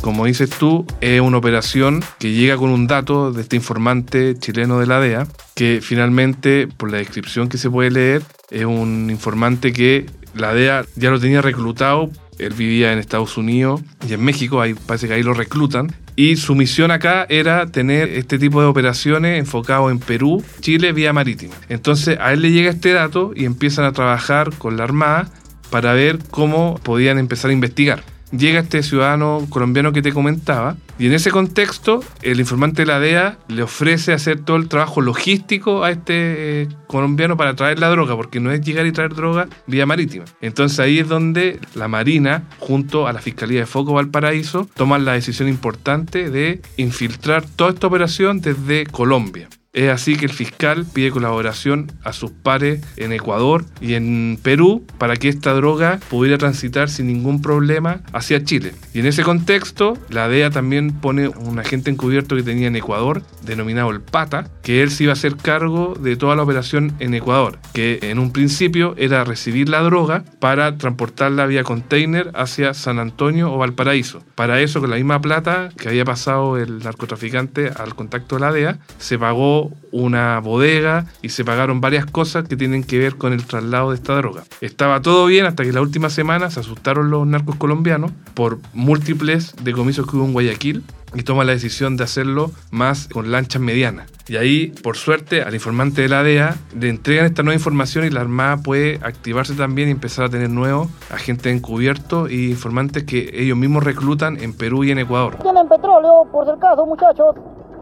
Como 0.00 0.26
dices 0.26 0.50
tú, 0.50 0.86
es 1.00 1.20
una 1.20 1.38
operación 1.38 2.02
que 2.18 2.32
llega 2.32 2.56
con 2.56 2.70
un 2.70 2.86
dato 2.86 3.32
de 3.32 3.42
este 3.42 3.56
informante 3.56 4.36
chileno 4.38 4.78
de 4.78 4.86
la 4.86 5.00
DEA, 5.00 5.26
que 5.54 5.80
finalmente, 5.82 6.68
por 6.68 6.90
la 6.90 6.98
descripción 6.98 7.48
que 7.48 7.58
se 7.58 7.68
puede 7.68 7.90
leer, 7.90 8.22
es 8.50 8.64
un 8.64 9.10
informante 9.10 9.72
que 9.72 10.06
la 10.34 10.54
DEA 10.54 10.86
ya 10.96 11.10
lo 11.10 11.20
tenía 11.20 11.42
reclutado. 11.42 12.10
Él 12.38 12.54
vivía 12.54 12.92
en 12.92 13.00
Estados 13.00 13.36
Unidos 13.36 13.82
y 14.08 14.12
en 14.12 14.24
México, 14.24 14.60
ahí 14.60 14.74
parece 14.74 15.08
que 15.08 15.14
ahí 15.14 15.22
lo 15.22 15.34
reclutan. 15.34 15.92
Y 16.14 16.36
su 16.36 16.54
misión 16.54 16.90
acá 16.90 17.26
era 17.28 17.66
tener 17.66 18.08
este 18.08 18.38
tipo 18.38 18.60
de 18.60 18.66
operaciones 18.68 19.38
enfocado 19.38 19.90
en 19.90 19.98
Perú, 19.98 20.42
Chile, 20.60 20.92
vía 20.92 21.12
marítima. 21.12 21.54
Entonces 21.68 22.18
a 22.20 22.32
él 22.32 22.42
le 22.42 22.52
llega 22.52 22.70
este 22.70 22.92
dato 22.92 23.32
y 23.34 23.44
empiezan 23.44 23.84
a 23.84 23.92
trabajar 23.92 24.52
con 24.56 24.76
la 24.76 24.84
Armada 24.84 25.30
para 25.70 25.92
ver 25.92 26.18
cómo 26.30 26.78
podían 26.82 27.18
empezar 27.18 27.50
a 27.50 27.54
investigar. 27.54 28.02
Llega 28.30 28.60
este 28.60 28.82
ciudadano 28.82 29.46
colombiano 29.48 29.92
que 29.92 30.02
te 30.02 30.12
comentaba 30.12 30.76
y 30.98 31.06
en 31.06 31.12
ese 31.12 31.30
contexto 31.30 32.02
el 32.22 32.40
informante 32.40 32.82
de 32.82 32.86
la 32.86 32.98
DEA 32.98 33.38
le 33.48 33.62
ofrece 33.62 34.12
hacer 34.12 34.40
todo 34.40 34.56
el 34.56 34.68
trabajo 34.68 35.00
logístico 35.00 35.84
a 35.84 35.90
este 35.90 36.62
eh, 36.62 36.68
colombiano 36.86 37.36
para 37.36 37.54
traer 37.54 37.78
la 37.78 37.88
droga, 37.88 38.16
porque 38.16 38.40
no 38.40 38.50
es 38.50 38.60
llegar 38.60 38.86
y 38.86 38.92
traer 38.92 39.14
droga 39.14 39.48
vía 39.66 39.86
marítima. 39.86 40.24
Entonces 40.40 40.80
ahí 40.80 40.98
es 40.98 41.08
donde 41.08 41.60
la 41.74 41.86
Marina, 41.86 42.44
junto 42.58 43.06
a 43.06 43.12
la 43.12 43.20
Fiscalía 43.20 43.60
de 43.60 43.66
Foco 43.66 43.94
Valparaíso, 43.94 44.68
toman 44.74 45.04
la 45.04 45.12
decisión 45.12 45.48
importante 45.48 46.30
de 46.30 46.60
infiltrar 46.76 47.44
toda 47.44 47.70
esta 47.70 47.86
operación 47.86 48.40
desde 48.40 48.86
Colombia. 48.86 49.48
Es 49.74 49.90
así 49.90 50.16
que 50.16 50.24
el 50.24 50.32
fiscal 50.32 50.86
pide 50.92 51.10
colaboración 51.10 51.92
a 52.02 52.12
sus 52.12 52.30
pares 52.30 52.80
en 52.96 53.12
Ecuador 53.12 53.64
y 53.80 53.94
en 53.94 54.38
Perú 54.42 54.84
para 54.98 55.16
que 55.16 55.28
esta 55.28 55.52
droga 55.52 56.00
pudiera 56.08 56.38
transitar 56.38 56.88
sin 56.88 57.06
ningún 57.06 57.42
problema 57.42 58.00
hacia 58.12 58.42
Chile. 58.42 58.72
Y 58.94 59.00
en 59.00 59.06
ese 59.06 59.22
contexto, 59.22 59.98
la 60.08 60.26
DEA 60.26 60.50
también 60.50 60.87
pone 60.92 61.28
un 61.28 61.58
agente 61.58 61.90
encubierto 61.90 62.36
que 62.36 62.42
tenía 62.42 62.68
en 62.68 62.76
Ecuador, 62.76 63.22
denominado 63.42 63.90
el 63.90 64.00
Pata, 64.00 64.48
que 64.62 64.82
él 64.82 64.90
se 64.90 65.04
iba 65.04 65.12
a 65.12 65.14
hacer 65.14 65.36
cargo 65.36 65.94
de 65.98 66.16
toda 66.16 66.36
la 66.36 66.42
operación 66.42 66.92
en 66.98 67.14
Ecuador, 67.14 67.58
que 67.72 67.98
en 68.02 68.18
un 68.18 68.32
principio 68.32 68.94
era 68.96 69.24
recibir 69.24 69.68
la 69.68 69.80
droga 69.80 70.24
para 70.38 70.76
transportarla 70.76 71.46
vía 71.46 71.64
container 71.64 72.30
hacia 72.34 72.74
San 72.74 72.98
Antonio 72.98 73.52
o 73.52 73.58
Valparaíso. 73.58 74.22
Para 74.34 74.60
eso, 74.60 74.80
con 74.80 74.90
la 74.90 74.96
misma 74.96 75.20
plata 75.20 75.70
que 75.76 75.88
había 75.88 76.04
pasado 76.04 76.56
el 76.56 76.80
narcotraficante 76.80 77.70
al 77.76 77.94
contacto 77.94 78.36
de 78.36 78.40
la 78.40 78.52
DEA, 78.52 78.78
se 78.98 79.18
pagó 79.18 79.72
una 79.90 80.38
bodega 80.40 81.06
y 81.22 81.30
se 81.30 81.44
pagaron 81.44 81.80
varias 81.80 82.06
cosas 82.06 82.46
que 82.46 82.56
tienen 82.56 82.84
que 82.84 82.98
ver 82.98 83.16
con 83.16 83.32
el 83.32 83.44
traslado 83.44 83.90
de 83.90 83.96
esta 83.96 84.14
droga. 84.16 84.44
Estaba 84.60 85.00
todo 85.02 85.26
bien 85.26 85.46
hasta 85.46 85.64
que 85.64 85.72
la 85.72 85.80
última 85.80 86.10
semana 86.10 86.50
se 86.50 86.60
asustaron 86.60 87.10
los 87.10 87.26
narcos 87.26 87.56
colombianos 87.56 88.12
por 88.34 88.58
múltiples 88.72 89.54
decomisos 89.62 90.06
que 90.06 90.16
hubo 90.16 90.24
en 90.24 90.32
Guayaquil 90.32 90.77
y 91.14 91.22
toma 91.22 91.44
la 91.44 91.52
decisión 91.52 91.96
de 91.96 92.04
hacerlo 92.04 92.50
más 92.70 93.08
con 93.08 93.30
lanchas 93.30 93.60
medianas. 93.60 94.10
Y 94.28 94.36
ahí, 94.36 94.68
por 94.82 94.96
suerte, 94.96 95.42
al 95.42 95.54
informante 95.54 96.02
de 96.02 96.08
la 96.08 96.22
DEA 96.22 96.56
le 96.78 96.90
entregan 96.90 97.24
esta 97.24 97.42
nueva 97.42 97.56
información 97.56 98.04
y 98.04 98.10
la 98.10 98.20
Armada 98.20 98.58
puede 98.58 98.96
activarse 99.02 99.54
también 99.54 99.88
y 99.88 99.92
empezar 99.92 100.26
a 100.26 100.28
tener 100.28 100.50
nuevos 100.50 100.88
agentes 101.10 101.54
encubiertos 101.54 102.30
y 102.30 102.50
informantes 102.50 103.04
que 103.04 103.30
ellos 103.32 103.56
mismos 103.56 103.84
reclutan 103.84 104.38
en 104.42 104.52
Perú 104.52 104.84
y 104.84 104.90
en 104.90 104.98
Ecuador. 104.98 105.36
Tienen 105.36 105.66
petróleo, 105.68 106.26
por 106.30 106.44
si 106.44 106.52
acaso, 106.52 106.84
muchachos. 106.84 107.36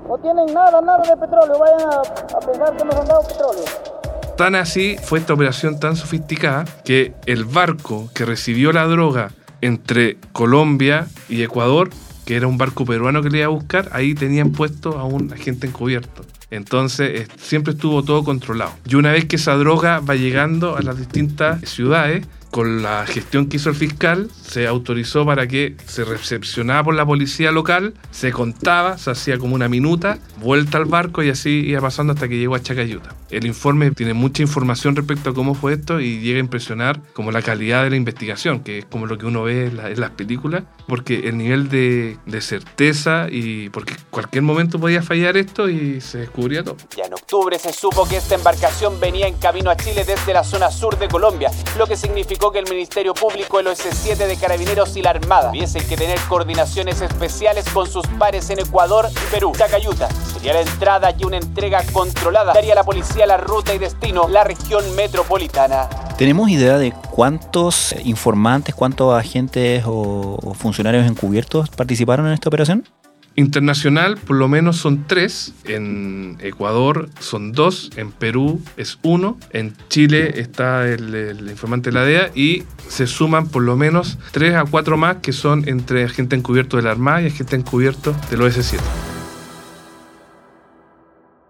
No 0.08 0.16
tienen 0.18 0.54
nada, 0.54 0.80
nada 0.80 1.02
de 1.02 1.16
petróleo. 1.16 1.58
Vayan 1.58 1.80
a, 1.90 2.46
pensar 2.46 2.76
que 2.76 2.84
nos 2.84 2.94
han 2.94 3.06
dado 3.06 3.22
petróleo. 3.22 3.64
Tan 4.36 4.54
así 4.54 4.96
fue 5.02 5.18
esta 5.18 5.32
operación 5.32 5.80
tan 5.80 5.96
sofisticada 5.96 6.64
que 6.84 7.14
el 7.26 7.44
barco 7.44 8.08
que 8.14 8.24
recibió 8.24 8.70
la 8.70 8.84
droga 8.84 9.30
entre 9.62 10.18
Colombia 10.32 11.06
y 11.28 11.42
Ecuador, 11.42 11.90
que 12.26 12.34
era 12.34 12.48
un 12.48 12.58
barco 12.58 12.84
peruano 12.84 13.22
que 13.22 13.30
le 13.30 13.38
iba 13.38 13.46
a 13.46 13.50
buscar, 13.50 13.88
ahí 13.92 14.14
tenían 14.14 14.50
puesto 14.50 14.98
a 14.98 15.04
un 15.04 15.32
agente 15.32 15.68
encubierto. 15.68 16.26
Entonces 16.50 17.28
siempre 17.36 17.72
estuvo 17.72 18.02
todo 18.02 18.24
controlado. 18.24 18.72
Y 18.88 18.94
una 18.94 19.12
vez 19.12 19.24
que 19.24 19.36
esa 19.36 19.54
droga 19.56 20.00
va 20.00 20.14
llegando 20.14 20.76
a 20.76 20.82
las 20.82 20.98
distintas 20.98 21.68
ciudades, 21.68 22.26
con 22.56 22.82
la 22.82 23.04
gestión 23.06 23.48
que 23.48 23.58
hizo 23.58 23.68
el 23.68 23.74
fiscal, 23.74 24.30
se 24.40 24.66
autorizó 24.66 25.26
para 25.26 25.46
que 25.46 25.76
se 25.84 26.04
recepcionaba 26.04 26.84
por 26.84 26.94
la 26.94 27.04
policía 27.04 27.52
local, 27.52 27.92
se 28.10 28.32
contaba, 28.32 28.96
se 28.96 29.10
hacía 29.10 29.36
como 29.36 29.54
una 29.54 29.68
minuta, 29.68 30.18
vuelta 30.40 30.78
al 30.78 30.86
barco 30.86 31.22
y 31.22 31.28
así 31.28 31.50
iba 31.66 31.82
pasando 31.82 32.14
hasta 32.14 32.28
que 32.28 32.38
llegó 32.38 32.54
a 32.54 32.62
Chacayuta. 32.62 33.14
El 33.28 33.44
informe 33.44 33.90
tiene 33.90 34.14
mucha 34.14 34.42
información 34.42 34.96
respecto 34.96 35.30
a 35.30 35.34
cómo 35.34 35.54
fue 35.54 35.74
esto 35.74 36.00
y 36.00 36.20
llega 36.20 36.38
a 36.38 36.40
impresionar 36.40 37.02
como 37.12 37.30
la 37.30 37.42
calidad 37.42 37.84
de 37.84 37.90
la 37.90 37.96
investigación, 37.96 38.60
que 38.60 38.78
es 38.78 38.84
como 38.86 39.06
lo 39.06 39.18
que 39.18 39.26
uno 39.26 39.42
ve 39.42 39.66
en, 39.66 40.00
las 40.00 40.10
películas, 40.10 40.64
porque 40.88 41.28
el 41.28 41.36
nivel 41.36 41.68
de, 41.68 42.16
de, 42.24 42.40
certeza 42.40 43.26
y 43.30 43.68
porque 43.68 43.94
cualquier 44.10 44.44
momento 44.44 44.78
podía 44.78 45.02
fallar 45.02 45.36
esto 45.36 45.68
y 45.68 46.00
se 46.00 46.22
descubría 46.36 46.62
todo. 46.62 46.76
Ya 46.96 47.06
en 47.06 47.14
octubre 47.14 47.58
se 47.58 47.72
supo 47.72 48.06
que 48.06 48.18
esta 48.18 48.34
embarcación 48.34 49.00
venía 49.00 49.26
en 49.26 49.34
camino 49.36 49.70
a 49.70 49.76
Chile 49.76 50.04
desde 50.04 50.34
la 50.34 50.44
zona 50.44 50.70
sur 50.70 50.98
de 50.98 51.08
Colombia, 51.08 51.50
lo 51.78 51.86
que 51.86 51.96
significó 51.96 52.52
que 52.52 52.58
el 52.58 52.68
Ministerio 52.68 53.14
Público, 53.14 53.58
el 53.58 53.66
OS7 53.68 54.16
de 54.16 54.36
Carabineros 54.36 54.96
y 54.96 55.02
la 55.02 55.10
Armada 55.10 55.50
tuviesen 55.50 55.86
que 55.88 55.96
tener 55.96 56.18
coordinaciones 56.28 57.00
especiales 57.00 57.66
con 57.70 57.90
sus 57.90 58.06
pares 58.18 58.50
en 58.50 58.58
Ecuador 58.58 59.08
y 59.10 59.30
Perú. 59.30 59.52
Chacayuta 59.56 60.08
sería 60.32 60.52
la 60.52 60.60
entrada 60.60 61.14
y 61.18 61.24
una 61.24 61.38
entrega 61.38 61.82
controlada 61.92 62.52
daría 62.52 62.72
a 62.72 62.76
la 62.76 62.84
policía 62.84 63.26
la 63.26 63.38
ruta 63.38 63.74
y 63.74 63.78
destino, 63.78 64.28
la 64.28 64.44
región 64.44 64.94
metropolitana. 64.94 65.88
¿Tenemos 66.18 66.48
idea 66.48 66.78
de 66.78 66.92
cuántos 67.10 67.94
informantes, 68.04 68.74
cuántos 68.74 69.14
agentes 69.14 69.84
o, 69.86 70.54
funcionarios 70.54 71.06
encubiertos 71.06 71.68
participaron 71.68 72.26
en 72.26 72.32
esta 72.32 72.48
operación? 72.48 72.88
Internacional, 73.38 74.16
por 74.16 74.36
lo 74.36 74.48
menos 74.48 74.78
son 74.78 75.04
tres. 75.06 75.52
En 75.64 76.38
Ecuador 76.40 77.10
son 77.20 77.52
dos. 77.52 77.90
En 77.96 78.10
Perú 78.10 78.62
es 78.78 78.98
uno. 79.02 79.38
En 79.52 79.74
Chile 79.88 80.40
está 80.40 80.88
el, 80.88 81.14
el, 81.14 81.50
informante 81.50 81.90
de 81.90 81.94
la 81.94 82.04
DEA. 82.04 82.30
Y 82.34 82.64
se 82.88 83.06
suman 83.06 83.48
por 83.48 83.62
lo 83.62 83.76
menos 83.76 84.18
tres 84.32 84.54
a 84.54 84.64
cuatro 84.64 84.96
más 84.96 85.18
que 85.18 85.32
son 85.32 85.68
entre 85.68 86.04
agente 86.04 86.34
encubierto 86.34 86.78
de 86.78 86.84
la 86.84 86.92
Armada 86.92 87.22
y 87.22 87.26
agente 87.26 87.56
encubierto 87.56 88.16
del 88.30 88.40
OS7. 88.40 88.80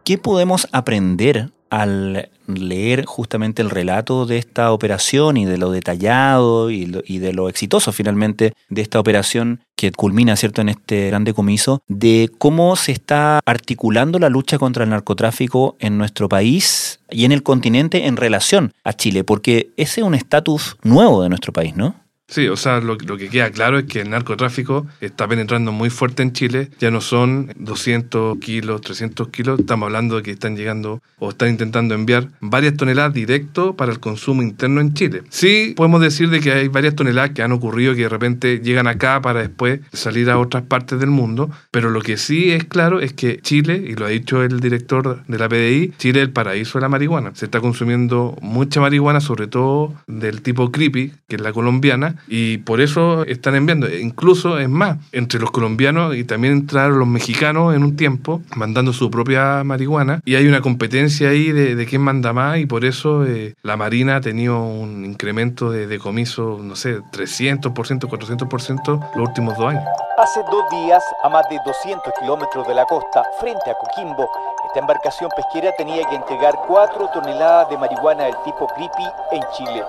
¿Qué 0.04 0.18
podemos 0.18 0.68
aprender 0.72 1.50
al 1.70 2.28
leer 2.46 3.04
justamente 3.04 3.62
el 3.62 3.70
relato 3.70 4.26
de 4.26 4.38
esta 4.38 4.73
operación 4.73 5.37
y 5.37 5.46
de 5.46 5.58
lo 5.58 5.70
detallado 5.70 6.70
y, 6.70 6.87
de 6.87 7.32
lo 7.32 7.49
exitoso 7.49 7.92
finalmente 7.92 8.54
de 8.68 8.82
esta 8.82 9.00
operación 9.00 9.61
que 9.75 9.92
culmina 9.92 10.37
cierto 10.37 10.61
en 10.61 10.68
este 10.68 11.08
gran 11.08 11.25
decomiso, 11.25 11.82
de 11.88 12.30
cómo 12.38 12.76
se 12.76 12.92
está 12.92 13.40
articulando 13.44 14.18
la 14.18 14.28
lucha 14.28 14.58
contra 14.58 14.85
el 14.85 14.90
narcotráfico 14.90 15.76
en 15.80 15.99
nuestro 15.99 16.28
país 16.28 17.00
y 17.11 17.25
en 17.25 17.32
el 17.32 17.42
continente 17.42 18.06
en 18.06 18.16
relación 18.16 18.73
a 18.85 18.92
Chile, 18.92 19.25
porque 19.25 19.70
ese 19.76 20.00
es 20.00 20.06
un 20.06 20.14
estatus 20.14 20.76
nuevo 20.82 21.23
de 21.23 21.28
nuestro 21.28 21.52
país, 21.52 21.76
¿no? 21.76 22.05
Sí, 22.28 22.49
o 22.49 22.56
sea, 22.56 22.80
lo, 22.80 22.99
que 22.99 23.28
queda 23.28 23.50
claro 23.50 23.78
es 23.78 23.85
que 23.85 24.00
el 24.00 24.11
narcotráfico 24.11 24.85
está 25.00 25.28
penetrando 25.28 25.71
muy 25.71 25.90
fuerte 25.90 26.25
en 26.25 26.33
Chile. 26.33 26.71
Ya 26.80 26.90
no 26.90 27.00
son 27.00 27.52
200 27.56 28.38
kilos, 28.38 28.80
300 28.80 29.28
kilos. 29.28 29.61
Estamos 29.61 29.87
hablando 29.87 30.16
de 30.16 30.23
que 30.25 30.33
están 30.33 30.56
llegando 30.56 31.00
o 31.21 31.30
están 31.30 31.50
intentando 31.50 31.95
enviar 31.95 32.28
varias 32.40 32.76
toneladas 32.76 33.14
directo 33.14 33.76
para 33.76 33.92
el 33.92 34.00
consumo 34.00 34.42
interno 34.42 34.80
en 34.80 34.92
Chile. 34.95 35.23
Sí, 35.30 35.75
podemos 35.76 36.00
decir 36.00 36.28
de 36.28 36.40
que 36.40 36.50
hay 36.50 36.68
varias 36.68 36.97
toneladas 36.97 37.30
que 37.30 37.42
han 37.42 37.52
ocurrido 37.52 37.95
que 37.95 38.02
de 38.02 38.09
repente 38.09 38.59
llegan 38.59 38.88
acá 38.88 39.21
para 39.23 39.40
después 39.40 39.80
salir 39.92 40.28
a 40.28 40.38
otras 40.38 40.64
partes 40.64 40.99
del 40.99 41.11
mundo. 41.11 41.49
Pero 41.71 41.90
lo 41.90 42.02
que 42.02 42.16
sí 42.16 42.50
es 42.50 42.64
claro 42.64 43.00
es 43.00 43.12
que 43.12 43.38
Chile, 43.40 43.85
y 43.87 43.95
lo 43.95 44.04
ha 44.04 44.09
dicho 44.09 44.42
el 44.42 44.59
director 44.59 45.25
de 45.28 45.38
la 45.38 45.49
PDI, 45.49 45.92
Chile 45.99 46.23
es 46.23 46.26
el 46.26 46.33
paraíso 46.33 46.78
de 46.78 46.83
la 46.83 46.88
marihuana. 46.88 47.30
Se 47.37 47.45
está 47.45 47.61
consumiendo 47.61 48.37
mucha 48.42 48.80
marihuana, 48.80 49.21
sobre 49.21 49.47
todo 49.47 49.95
del 50.09 50.42
tipo 50.42 50.73
creepy, 50.73 51.12
que 51.28 51.37
es 51.37 51.40
la 51.40 51.52
colombiana 51.52 52.15
y 52.28 52.58
por 52.58 52.80
eso 52.80 53.25
están 53.25 53.54
enviando. 53.54 53.88
Incluso, 53.88 54.58
es 54.58 54.68
más, 54.68 54.99
entre 55.12 55.40
los 55.40 55.50
colombianos 55.50 56.16
y 56.16 56.25
también 56.25 56.54
entraron 56.54 56.99
los 56.99 57.08
mexicanos 57.08 57.75
en 57.75 57.82
un 57.82 57.96
tiempo 57.96 58.42
mandando 58.54 58.92
su 58.92 59.11
propia 59.11 59.64
marihuana 59.64 60.20
y 60.25 60.35
hay 60.35 60.46
una 60.46 60.61
competencia 60.61 61.30
ahí 61.30 61.52
de, 61.52 61.87
quién 61.87 62.02
manda 62.02 62.32
más 62.32 62.58
y 62.58 62.66
por 62.66 62.85
eso 62.85 63.25
eh, 63.25 63.54
la 63.62 63.76
Marina 63.76 64.16
ha 64.16 64.20
tenido 64.20 64.61
un 64.61 65.04
incremento 65.04 65.70
de 65.70 65.87
decomiso, 65.87 66.58
no 66.61 66.75
sé, 66.75 67.00
300%, 67.00 67.73
400% 67.73 69.11
los 69.14 69.28
últimos 69.28 69.56
dos 69.56 69.68
años. 69.68 69.85
Hace 70.18 70.40
dos 70.50 70.64
días, 70.70 71.04
a 71.23 71.28
más 71.28 71.46
de 71.50 71.58
200 71.64 72.12
kilómetros 72.18 72.66
de 72.66 72.75
la 72.75 72.85
costa, 72.87 73.23
frente 73.38 73.70
a 73.70 73.75
Coquimbo, 73.75 74.28
esta 74.66 74.80
embarcación 74.80 75.30
pesquera 75.37 75.73
tenía 75.76 76.08
que 76.08 76.16
entregar 76.16 76.54
4 76.66 77.11
toneladas 77.12 77.68
de 77.70 77.78
marihuana 77.78 78.25
del 78.25 78.37
tipo 78.44 78.66
creepy 78.66 79.04
en 79.32 79.42
Chile. 79.56 79.85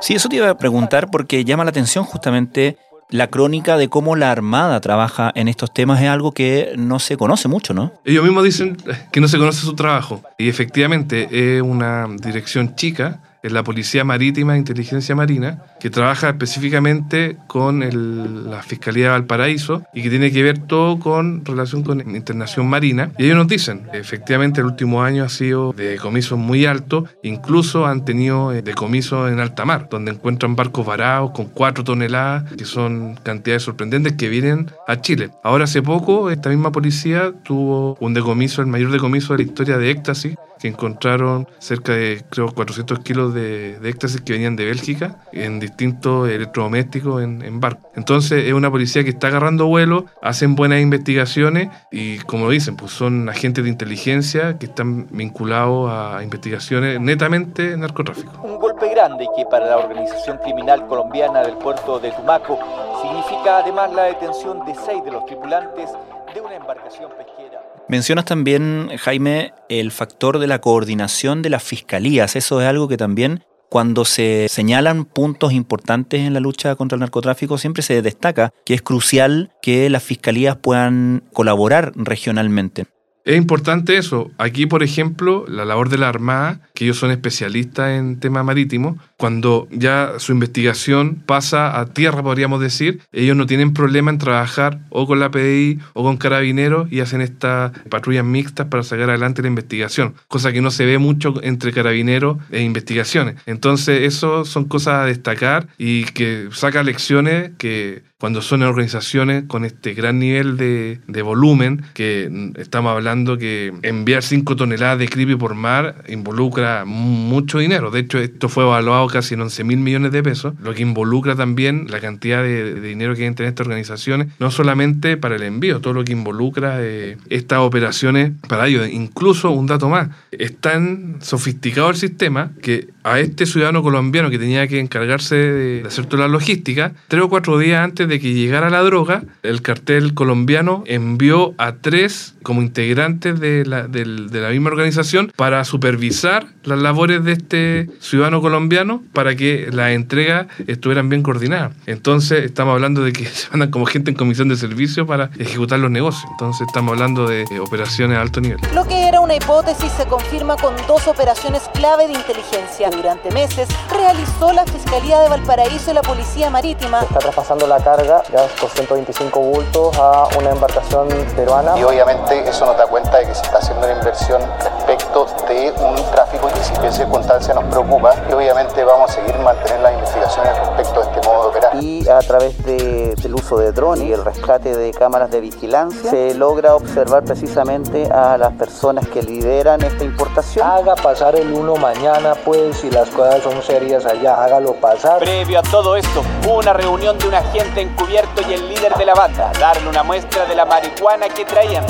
Sí, 0.00 0.14
eso 0.14 0.28
te 0.28 0.36
iba 0.36 0.50
a 0.50 0.58
preguntar 0.58 1.10
porque 1.10 1.44
llama 1.44 1.64
la 1.64 1.70
atención 1.70 2.04
justamente 2.04 2.76
la 3.10 3.28
crónica 3.28 3.76
de 3.76 3.88
cómo 3.88 4.16
la 4.16 4.30
Armada 4.30 4.80
trabaja 4.80 5.30
en 5.34 5.48
estos 5.48 5.72
temas 5.72 6.02
es 6.02 6.08
algo 6.08 6.32
que 6.32 6.72
no 6.76 6.98
se 6.98 7.16
conoce 7.16 7.48
mucho, 7.48 7.74
¿no? 7.74 7.92
Ellos 8.04 8.24
mismos 8.24 8.44
dicen 8.44 8.76
que 9.12 9.20
no 9.20 9.28
se 9.28 9.38
conoce 9.38 9.60
su 9.60 9.74
trabajo 9.74 10.22
y 10.38 10.48
efectivamente 10.48 11.28
es 11.30 11.62
una 11.62 12.06
dirección 12.20 12.74
chica 12.74 13.20
es 13.44 13.52
la 13.52 13.62
Policía 13.62 14.04
Marítima 14.04 14.54
e 14.54 14.58
Inteligencia 14.58 15.14
Marina, 15.14 15.62
que 15.78 15.90
trabaja 15.90 16.30
específicamente 16.30 17.36
con 17.46 18.50
la 18.50 18.62
Fiscalía 18.62 19.04
de 19.04 19.10
Valparaíso 19.10 19.82
y 19.92 20.02
que 20.02 20.08
tiene 20.08 20.32
que 20.32 20.42
ver 20.42 20.60
todo 20.60 20.98
con 20.98 21.44
relación 21.44 21.82
con 21.82 22.00
internación 22.16 22.66
marina. 22.66 23.10
Y 23.18 23.26
ellos 23.26 23.36
nos 23.36 23.46
dicen, 23.46 23.82
efectivamente 23.92 24.62
el 24.62 24.66
último 24.66 25.02
año 25.02 25.24
ha 25.24 25.28
sido 25.28 25.74
de 25.74 25.90
decomisos 25.90 26.38
muy 26.38 26.64
altos, 26.64 27.10
incluso 27.22 27.84
han 27.86 28.06
tenido 28.06 28.50
eh, 28.50 28.62
decomisos 28.62 29.30
en 29.30 29.38
alta 29.40 29.66
mar, 29.66 29.88
donde 29.90 30.12
encuentran 30.12 30.56
barcos 30.56 30.86
varados 30.86 31.32
con 31.32 31.44
cuatro 31.44 31.84
toneladas, 31.84 32.50
que 32.54 32.64
son 32.64 33.16
cantidades 33.22 33.64
sorprendentes 33.64 34.14
que 34.14 34.30
vienen 34.30 34.70
a 34.88 35.02
Chile. 35.02 35.28
Ahora 35.42 35.64
hace 35.64 35.82
poco 35.82 36.30
esta 36.30 36.48
misma 36.48 36.72
policía 36.72 37.34
tuvo 37.42 37.98
un 38.00 38.14
decomiso, 38.14 38.62
el 38.62 38.68
mayor 38.68 38.90
decomiso 38.90 39.34
de 39.34 39.44
la 39.44 39.50
historia 39.50 39.76
de 39.76 39.90
éxtasis, 39.90 40.34
encontraron 40.68 41.48
cerca 41.58 41.92
de, 41.92 42.24
creo, 42.30 42.48
400 42.52 42.98
kilos 43.00 43.34
de, 43.34 43.78
éxtasis 43.84 44.20
que 44.20 44.32
venían 44.32 44.56
de 44.56 44.64
Bélgica 44.64 45.16
en 45.32 45.60
distintos 45.60 46.28
electrodomésticos 46.28 47.22
en, 47.22 47.42
en 47.42 47.60
barcos. 47.60 47.90
Entonces 47.96 48.44
es 48.46 48.52
una 48.52 48.70
policía 48.70 49.04
que 49.04 49.10
está 49.10 49.28
agarrando 49.28 49.66
vuelo, 49.66 50.06
hacen 50.22 50.54
buenas 50.54 50.80
investigaciones 50.80 51.68
y 51.90 52.18
como 52.18 52.50
dicen, 52.50 52.76
pues 52.76 52.92
son 52.92 53.28
agentes 53.28 53.64
de 53.64 53.70
inteligencia 53.70 54.58
que 54.58 54.66
están 54.66 55.06
vinculados 55.10 55.90
a 55.90 56.22
investigaciones 56.22 57.00
netamente 57.00 57.76
narcotráfico. 57.76 58.40
Un 58.42 58.58
golpe 58.58 58.88
grande 58.88 59.26
que 59.36 59.44
para 59.46 59.66
la 59.66 59.78
organización 59.78 60.38
criminal 60.38 60.86
colombiana 60.86 61.40
del 61.42 61.56
puerto 61.58 61.98
de 61.98 62.10
Tumaco 62.12 62.58
significa 63.02 63.58
además 63.58 63.92
la 63.92 64.04
detención 64.04 64.64
de 64.64 64.74
seis 64.74 65.04
de 65.04 65.12
los 65.12 65.26
tripulantes 65.26 65.90
de 66.34 66.40
una 66.40 66.56
embarcación 66.56 67.10
pesquera. 67.16 67.60
Mencionas 67.88 68.24
también, 68.24 68.90
Jaime, 68.98 69.52
el 69.68 69.90
factor 69.90 70.38
de 70.38 70.46
la 70.46 70.60
coordinación 70.60 71.42
de 71.42 71.50
las 71.50 71.62
fiscalías. 71.62 72.34
Eso 72.34 72.60
es 72.62 72.66
algo 72.66 72.88
que 72.88 72.96
también 72.96 73.44
cuando 73.68 74.04
se 74.04 74.46
señalan 74.48 75.04
puntos 75.04 75.52
importantes 75.52 76.20
en 76.20 76.32
la 76.32 76.40
lucha 76.40 76.76
contra 76.76 76.96
el 76.96 77.00
narcotráfico, 77.00 77.58
siempre 77.58 77.82
se 77.82 78.02
destaca 78.02 78.52
que 78.64 78.74
es 78.74 78.82
crucial 78.82 79.50
que 79.60 79.90
las 79.90 80.02
fiscalías 80.02 80.56
puedan 80.56 81.24
colaborar 81.32 81.92
regionalmente. 81.96 82.86
Es 83.24 83.38
importante 83.38 83.96
eso. 83.96 84.30
Aquí, 84.36 84.66
por 84.66 84.82
ejemplo, 84.82 85.46
la 85.48 85.64
labor 85.64 85.88
de 85.88 85.96
la 85.96 86.10
Armada, 86.10 86.60
que 86.74 86.84
ellos 86.84 86.98
son 86.98 87.10
especialistas 87.10 87.92
en 87.92 88.20
tema 88.20 88.42
marítimo, 88.42 88.98
cuando 89.16 89.66
ya 89.70 90.12
su 90.18 90.32
investigación 90.32 91.22
pasa 91.24 91.80
a 91.80 91.86
tierra, 91.86 92.22
podríamos 92.22 92.60
decir, 92.60 93.00
ellos 93.12 93.34
no 93.34 93.46
tienen 93.46 93.72
problema 93.72 94.10
en 94.10 94.18
trabajar 94.18 94.80
o 94.90 95.06
con 95.06 95.20
la 95.20 95.30
PDI 95.30 95.78
o 95.94 96.02
con 96.02 96.18
carabineros 96.18 96.92
y 96.92 97.00
hacen 97.00 97.22
estas 97.22 97.72
patrullas 97.88 98.26
mixtas 98.26 98.66
para 98.66 98.82
sacar 98.82 99.08
adelante 99.08 99.40
la 99.40 99.48
investigación, 99.48 100.14
cosa 100.28 100.52
que 100.52 100.60
no 100.60 100.70
se 100.70 100.84
ve 100.84 100.98
mucho 100.98 101.34
entre 101.42 101.72
carabineros 101.72 102.36
e 102.50 102.60
investigaciones. 102.60 103.36
Entonces, 103.46 104.02
eso 104.02 104.44
son 104.44 104.66
cosas 104.66 104.94
a 104.96 105.06
destacar 105.06 105.68
y 105.78 106.04
que 106.04 106.48
saca 106.52 106.82
lecciones 106.82 107.52
que 107.56 108.02
cuando 108.18 108.40
son 108.40 108.62
organizaciones 108.62 109.44
con 109.46 109.64
este 109.64 109.92
gran 109.92 110.18
nivel 110.18 110.56
de, 110.56 111.00
de 111.06 111.22
volumen, 111.22 111.84
que 111.92 112.52
estamos 112.56 112.92
hablando 112.92 113.13
que 113.38 113.72
enviar 113.82 114.22
5 114.22 114.56
toneladas 114.56 114.98
de 114.98 115.08
creepy 115.08 115.36
por 115.36 115.54
mar 115.54 116.04
involucra 116.08 116.84
mucho 116.84 117.58
dinero. 117.58 117.90
De 117.90 118.00
hecho, 118.00 118.18
esto 118.18 118.48
fue 118.48 118.64
evaluado 118.64 119.06
casi 119.06 119.34
en 119.34 119.42
11 119.42 119.64
mil 119.64 119.78
millones 119.78 120.12
de 120.12 120.22
pesos, 120.22 120.54
lo 120.62 120.74
que 120.74 120.82
involucra 120.82 121.36
también 121.36 121.86
la 121.88 122.00
cantidad 122.00 122.42
de, 122.42 122.80
dinero 122.80 123.14
que 123.14 123.22
hay 123.22 123.28
entre 123.28 123.46
estas 123.46 123.66
organizaciones, 123.66 124.28
no 124.38 124.50
solamente 124.50 125.16
para 125.16 125.36
el 125.36 125.42
envío, 125.42 125.80
todo 125.80 125.94
lo 125.94 126.04
que 126.04 126.12
involucra 126.12 126.76
eh, 126.80 127.16
estas 127.30 127.60
operaciones 127.60 128.32
para 128.48 128.66
ellos. 128.66 128.88
Incluso, 128.88 129.50
un 129.50 129.66
dato 129.66 129.88
más, 129.88 130.08
es 130.30 130.56
tan 130.56 131.18
sofisticado 131.20 131.90
el 131.90 131.96
sistema 131.96 132.52
que 132.60 132.93
a 133.04 133.20
este 133.20 133.46
ciudadano 133.46 133.82
colombiano 133.82 134.30
que 134.30 134.38
tenía 134.38 134.66
que 134.66 134.80
encargarse 134.80 135.36
de, 135.36 135.86
hacer 135.86 136.06
toda 136.06 136.22
la 136.22 136.28
logística, 136.28 136.92
tres 137.08 137.22
o 137.22 137.28
cuatro 137.28 137.58
días 137.58 137.84
antes 137.84 138.08
de 138.08 138.18
que 138.18 138.32
llegara 138.32 138.70
la 138.70 138.80
droga, 138.80 139.22
el 139.42 139.62
cartel 139.62 140.14
colombiano 140.14 140.82
envió 140.86 141.54
a 141.58 141.72
tres 141.76 142.34
como 142.42 142.62
integrantes 142.62 143.38
de 143.40 143.64
la, 143.64 143.86
de 143.86 144.04
la 144.04 144.50
misma 144.50 144.70
organización 144.70 145.32
para 145.36 145.64
supervisar 145.64 146.46
las 146.64 146.78
labores 146.78 147.24
de 147.24 147.32
este 147.32 147.88
ciudadano 148.00 148.40
colombiano 148.40 149.02
para 149.12 149.36
que 149.36 149.68
las 149.70 149.90
entregas 149.90 150.46
estuvieran 150.66 151.08
bien 151.08 151.22
coordinadas. 151.22 151.72
Entonces 151.86 152.44
estamos 152.44 152.72
hablando 152.72 153.02
de 153.02 153.12
que 153.12 153.26
se 153.26 153.50
mandan 153.50 153.70
como 153.70 153.86
gente 153.86 154.10
en 154.10 154.16
comisión 154.16 154.48
de 154.48 154.56
servicio 154.56 155.06
para 155.06 155.30
ejecutar 155.38 155.78
los 155.78 155.90
negocios. 155.90 156.30
Entonces 156.32 156.66
estamos 156.66 156.92
hablando 156.92 157.26
de 157.26 157.44
operaciones 157.60 158.18
a 158.18 158.22
alto 158.22 158.40
nivel. 158.40 158.58
Lo 158.74 158.86
que 158.86 159.08
era 159.08 159.20
una 159.20 159.36
hipótesis 159.36 159.92
se 159.92 160.06
confirma 160.06 160.56
con 160.56 160.74
dos 160.86 161.06
operaciones 161.06 161.62
clave 161.74 162.06
de 162.06 162.14
inteligencia 162.14 162.90
durante 162.96 163.30
meses 163.30 163.68
realizó 163.90 164.52
la 164.52 164.64
Fiscalía 164.64 165.20
de 165.20 165.28
Valparaíso 165.28 165.90
y 165.90 165.94
la 165.94 166.02
Policía 166.02 166.50
Marítima. 166.50 167.00
está 167.00 167.18
traspasando 167.18 167.66
la 167.66 167.78
carga, 167.78 168.22
ya 168.32 168.42
225 168.60 169.40
bultos 169.40 169.98
a 169.98 170.28
una 170.38 170.50
embarcación 170.50 171.08
peruana. 171.36 171.78
Y 171.78 171.84
obviamente 171.84 172.48
eso 172.48 172.66
nos 172.66 172.76
da 172.76 172.86
cuenta 172.86 173.18
de 173.18 173.26
que 173.26 173.34
se 173.34 173.42
está 173.42 173.58
haciendo 173.58 173.86
una 173.86 173.96
inversión 173.96 174.40
respecto 174.58 174.93
de 175.14 175.72
un 175.78 175.94
tráfico 176.10 176.48
que 176.48 176.64
si 176.64 176.74
en 176.84 176.92
circunstancia 176.92 177.54
nos 177.54 177.62
preocupa 177.66 178.12
y 178.28 178.32
obviamente 178.32 178.82
vamos 178.82 179.10
a 179.10 179.14
seguir 179.14 179.38
mantener 179.38 179.78
las 179.78 179.92
investigaciones 179.92 180.58
respecto 180.58 181.00
a 181.00 181.04
este 181.04 181.28
modo 181.28 181.42
de 181.42 181.48
operar. 181.50 181.76
Y 181.80 182.08
a 182.08 182.18
través 182.18 182.64
del 182.64 183.34
uso 183.34 183.56
de 183.58 183.70
drones 183.70 184.02
y 184.02 184.12
el 184.12 184.24
rescate 184.24 184.76
de 184.76 184.90
cámaras 184.90 185.30
de 185.30 185.40
vigilancia 185.40 186.10
se 186.10 186.34
logra 186.34 186.74
observar 186.74 187.22
precisamente 187.22 188.10
a 188.10 188.36
las 188.36 188.54
personas 188.54 189.06
que 189.06 189.22
lideran 189.22 189.82
esta 189.82 190.02
importación. 190.02 190.66
Haga 190.66 190.96
pasar 190.96 191.36
el 191.36 191.52
uno 191.52 191.76
mañana 191.76 192.34
pues 192.44 192.78
si 192.78 192.90
las 192.90 193.08
cosas 193.10 193.40
son 193.44 193.62
serias 193.62 194.04
allá, 194.06 194.42
hágalo 194.42 194.72
pasar. 194.74 195.20
Previo 195.20 195.60
a 195.60 195.62
todo 195.62 195.94
esto, 195.94 196.24
hubo 196.44 196.58
una 196.58 196.72
reunión 196.72 197.16
de 197.18 197.28
un 197.28 197.34
agente 197.34 197.82
encubierto 197.82 198.42
y 198.48 198.54
el 198.54 198.68
líder 198.68 198.94
de 198.96 199.04
la 199.04 199.14
banda, 199.14 199.52
darle 199.60 199.88
una 199.88 200.02
muestra 200.02 200.44
de 200.46 200.56
la 200.56 200.64
marihuana 200.64 201.28
que 201.28 201.44
traían. 201.44 201.84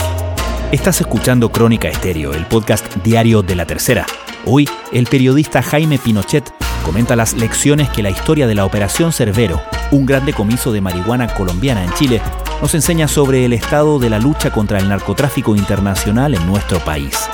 Estás 0.74 1.00
escuchando 1.00 1.52
Crónica 1.52 1.86
Estéreo, 1.86 2.34
el 2.34 2.46
podcast 2.46 2.96
diario 2.96 3.42
de 3.42 3.54
La 3.54 3.64
Tercera. 3.64 4.06
Hoy, 4.44 4.68
el 4.90 5.06
periodista 5.06 5.62
Jaime 5.62 5.98
Pinochet 5.98 6.52
comenta 6.84 7.14
las 7.14 7.34
lecciones 7.34 7.88
que 7.90 8.02
la 8.02 8.10
historia 8.10 8.48
de 8.48 8.56
la 8.56 8.64
Operación 8.64 9.12
Cervero, 9.12 9.60
un 9.92 10.04
gran 10.04 10.26
decomiso 10.26 10.72
de 10.72 10.80
marihuana 10.80 11.32
colombiana 11.32 11.84
en 11.84 11.92
Chile, 11.92 12.20
nos 12.60 12.74
enseña 12.74 13.06
sobre 13.06 13.44
el 13.44 13.52
estado 13.52 14.00
de 14.00 14.10
la 14.10 14.18
lucha 14.18 14.50
contra 14.50 14.78
el 14.78 14.88
narcotráfico 14.88 15.54
internacional 15.54 16.34
en 16.34 16.44
nuestro 16.44 16.80
país. 16.80 17.30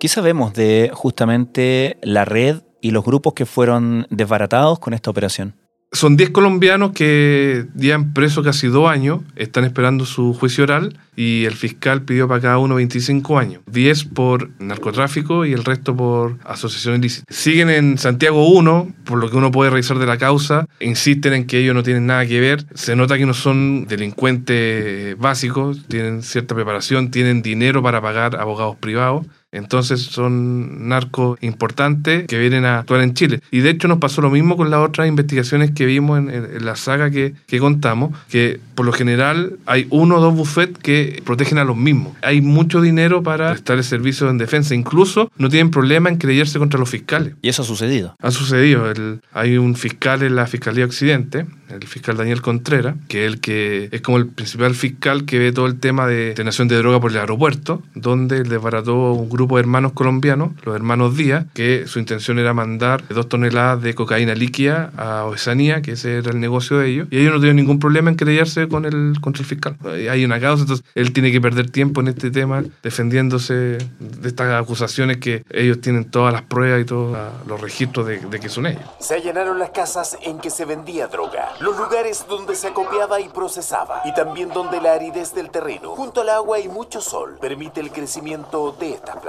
¿Qué 0.00 0.08
sabemos 0.08 0.52
de 0.52 0.90
justamente 0.92 1.96
la 2.02 2.24
red 2.24 2.62
y 2.80 2.90
los 2.90 3.04
grupos 3.04 3.34
que 3.34 3.46
fueron 3.46 4.08
desbaratados 4.10 4.80
con 4.80 4.94
esta 4.94 5.10
operación? 5.12 5.67
Son 5.90 6.18
10 6.18 6.30
colombianos 6.30 6.92
que 6.92 7.64
llevan 7.74 8.12
preso 8.12 8.42
casi 8.42 8.66
dos 8.66 8.90
años, 8.90 9.20
están 9.36 9.64
esperando 9.64 10.04
su 10.04 10.34
juicio 10.34 10.64
oral 10.64 10.98
y 11.16 11.46
el 11.46 11.54
fiscal 11.54 12.02
pidió 12.02 12.28
para 12.28 12.42
cada 12.42 12.58
uno 12.58 12.74
25 12.74 13.38
años. 13.38 13.62
10 13.66 14.04
por 14.04 14.50
narcotráfico 14.60 15.46
y 15.46 15.54
el 15.54 15.64
resto 15.64 15.96
por 15.96 16.36
asociación 16.44 16.96
ilícita. 16.96 17.24
Siguen 17.32 17.70
en 17.70 17.96
Santiago 17.96 18.48
1, 18.50 18.94
por 19.04 19.18
lo 19.18 19.30
que 19.30 19.38
uno 19.38 19.50
puede 19.50 19.70
revisar 19.70 19.98
de 19.98 20.06
la 20.06 20.18
causa, 20.18 20.66
insisten 20.78 21.32
en 21.32 21.46
que 21.46 21.58
ellos 21.58 21.74
no 21.74 21.82
tienen 21.82 22.06
nada 22.06 22.26
que 22.26 22.38
ver. 22.38 22.66
Se 22.74 22.94
nota 22.94 23.16
que 23.16 23.24
no 23.26 23.34
son 23.34 23.86
delincuentes 23.86 25.18
básicos, 25.18 25.86
tienen 25.88 26.22
cierta 26.22 26.54
preparación, 26.54 27.10
tienen 27.10 27.40
dinero 27.40 27.82
para 27.82 28.02
pagar 28.02 28.36
abogados 28.36 28.76
privados. 28.76 29.26
Entonces 29.50 30.02
son 30.02 30.88
narcos 30.88 31.38
importantes 31.40 32.26
que 32.26 32.38
vienen 32.38 32.64
a 32.64 32.80
actuar 32.80 33.00
en 33.00 33.14
Chile. 33.14 33.40
Y 33.50 33.60
de 33.60 33.70
hecho 33.70 33.88
nos 33.88 33.98
pasó 33.98 34.20
lo 34.20 34.30
mismo 34.30 34.56
con 34.56 34.70
las 34.70 34.80
otras 34.80 35.08
investigaciones 35.08 35.70
que 35.70 35.86
vimos 35.86 36.18
en, 36.18 36.64
la 36.64 36.76
saga 36.76 37.10
que, 37.10 37.34
que, 37.46 37.58
contamos, 37.58 38.16
que 38.28 38.60
por 38.74 38.84
lo 38.84 38.92
general 38.92 39.58
hay 39.64 39.86
uno 39.90 40.16
o 40.16 40.20
dos 40.20 40.34
bufetes 40.34 40.78
que 40.78 41.22
protegen 41.24 41.58
a 41.58 41.64
los 41.64 41.76
mismos. 41.76 42.14
Hay 42.22 42.40
mucho 42.42 42.80
dinero 42.80 43.22
para 43.22 43.50
prestar 43.52 43.78
el 43.78 43.84
servicio 43.84 44.28
en 44.28 44.38
defensa. 44.38 44.74
Incluso 44.74 45.30
no 45.38 45.48
tienen 45.48 45.70
problema 45.70 46.10
en 46.10 46.16
creyerse 46.16 46.58
contra 46.58 46.78
los 46.78 46.90
fiscales. 46.90 47.34
¿Y 47.40 47.48
eso 47.48 47.62
ha 47.62 47.64
sucedido? 47.64 48.14
Ha 48.20 48.30
sucedido. 48.30 48.84
hay 49.32 49.56
un 49.56 49.76
fiscal 49.76 50.22
en 50.22 50.36
la 50.36 50.46
Fiscalía 50.46 50.84
Occidente 50.84 51.46
el 51.70 51.86
fiscal 51.86 52.16
Daniel 52.16 52.40
Contreras, 52.40 52.96
que 53.08 53.26
es 53.26 53.32
el 53.32 53.40
que 53.40 53.88
es 53.92 54.00
como 54.00 54.18
el 54.18 54.26
principal 54.26 54.74
fiscal 54.74 55.24
que 55.24 55.38
ve 55.38 55.52
todo 55.52 55.66
el 55.66 55.78
tema 55.78 56.06
de 56.06 56.28
detención 56.28 56.68
de 56.68 56.76
droga 56.76 57.00
por 57.00 57.10
el 57.10 57.18
aeropuerto, 57.18 57.82
donde 57.94 58.42
desbarató 58.42 59.12
un 59.12 59.28
grupo 59.28 59.37
de 59.46 59.60
hermanos 59.60 59.92
colombianos, 59.92 60.52
los 60.64 60.74
hermanos 60.74 61.16
Díaz, 61.16 61.46
que 61.54 61.86
su 61.86 61.98
intención 61.98 62.38
era 62.38 62.54
mandar 62.54 63.06
dos 63.08 63.28
toneladas 63.28 63.82
de 63.82 63.94
cocaína 63.94 64.34
líquida 64.34 64.90
a 64.96 65.24
Oceanía, 65.24 65.82
que 65.82 65.92
ese 65.92 66.18
era 66.18 66.30
el 66.30 66.40
negocio 66.40 66.78
de 66.78 66.88
ellos, 66.88 67.08
y 67.10 67.18
ellos 67.18 67.32
no 67.32 67.38
tuvieron 67.38 67.56
ningún 67.56 67.78
problema 67.78 68.10
en 68.10 68.16
creyarse 68.16 68.68
con 68.68 68.84
el, 68.84 69.20
contra 69.20 69.42
el 69.42 69.46
fiscal. 69.46 69.76
Hay 70.10 70.24
una 70.24 70.40
causa, 70.40 70.62
entonces 70.62 70.84
él 70.94 71.12
tiene 71.12 71.30
que 71.30 71.40
perder 71.40 71.70
tiempo 71.70 72.00
en 72.00 72.08
este 72.08 72.30
tema 72.30 72.64
defendiéndose 72.82 73.54
de 73.54 74.28
estas 74.28 74.60
acusaciones 74.60 75.18
que 75.18 75.44
ellos 75.50 75.80
tienen 75.80 76.10
todas 76.10 76.32
las 76.32 76.42
pruebas 76.42 76.82
y 76.82 76.84
todos 76.84 77.16
los 77.46 77.60
registros 77.60 78.06
de, 78.06 78.18
de 78.18 78.40
que 78.40 78.48
son 78.48 78.66
ellos. 78.66 78.82
Se 78.98 79.14
allanaron 79.14 79.58
las 79.58 79.70
casas 79.70 80.18
en 80.22 80.38
que 80.38 80.50
se 80.50 80.64
vendía 80.64 81.06
droga 81.06 81.28
los 81.60 81.76
lugares 81.76 82.24
donde 82.28 82.54
se 82.54 82.68
acopiaba 82.68 83.20
y 83.20 83.28
procesaba, 83.28 84.02
y 84.04 84.14
también 84.14 84.48
donde 84.50 84.80
la 84.80 84.92
aridez 84.92 85.34
del 85.34 85.50
terreno, 85.50 85.94
junto 85.94 86.20
al 86.20 86.28
agua 86.30 86.58
y 86.60 86.68
mucho 86.68 87.00
sol, 87.00 87.36
permite 87.40 87.80
el 87.80 87.90
crecimiento 87.90 88.74
de 88.78 88.92
estas 88.92 89.16
plantas. 89.16 89.27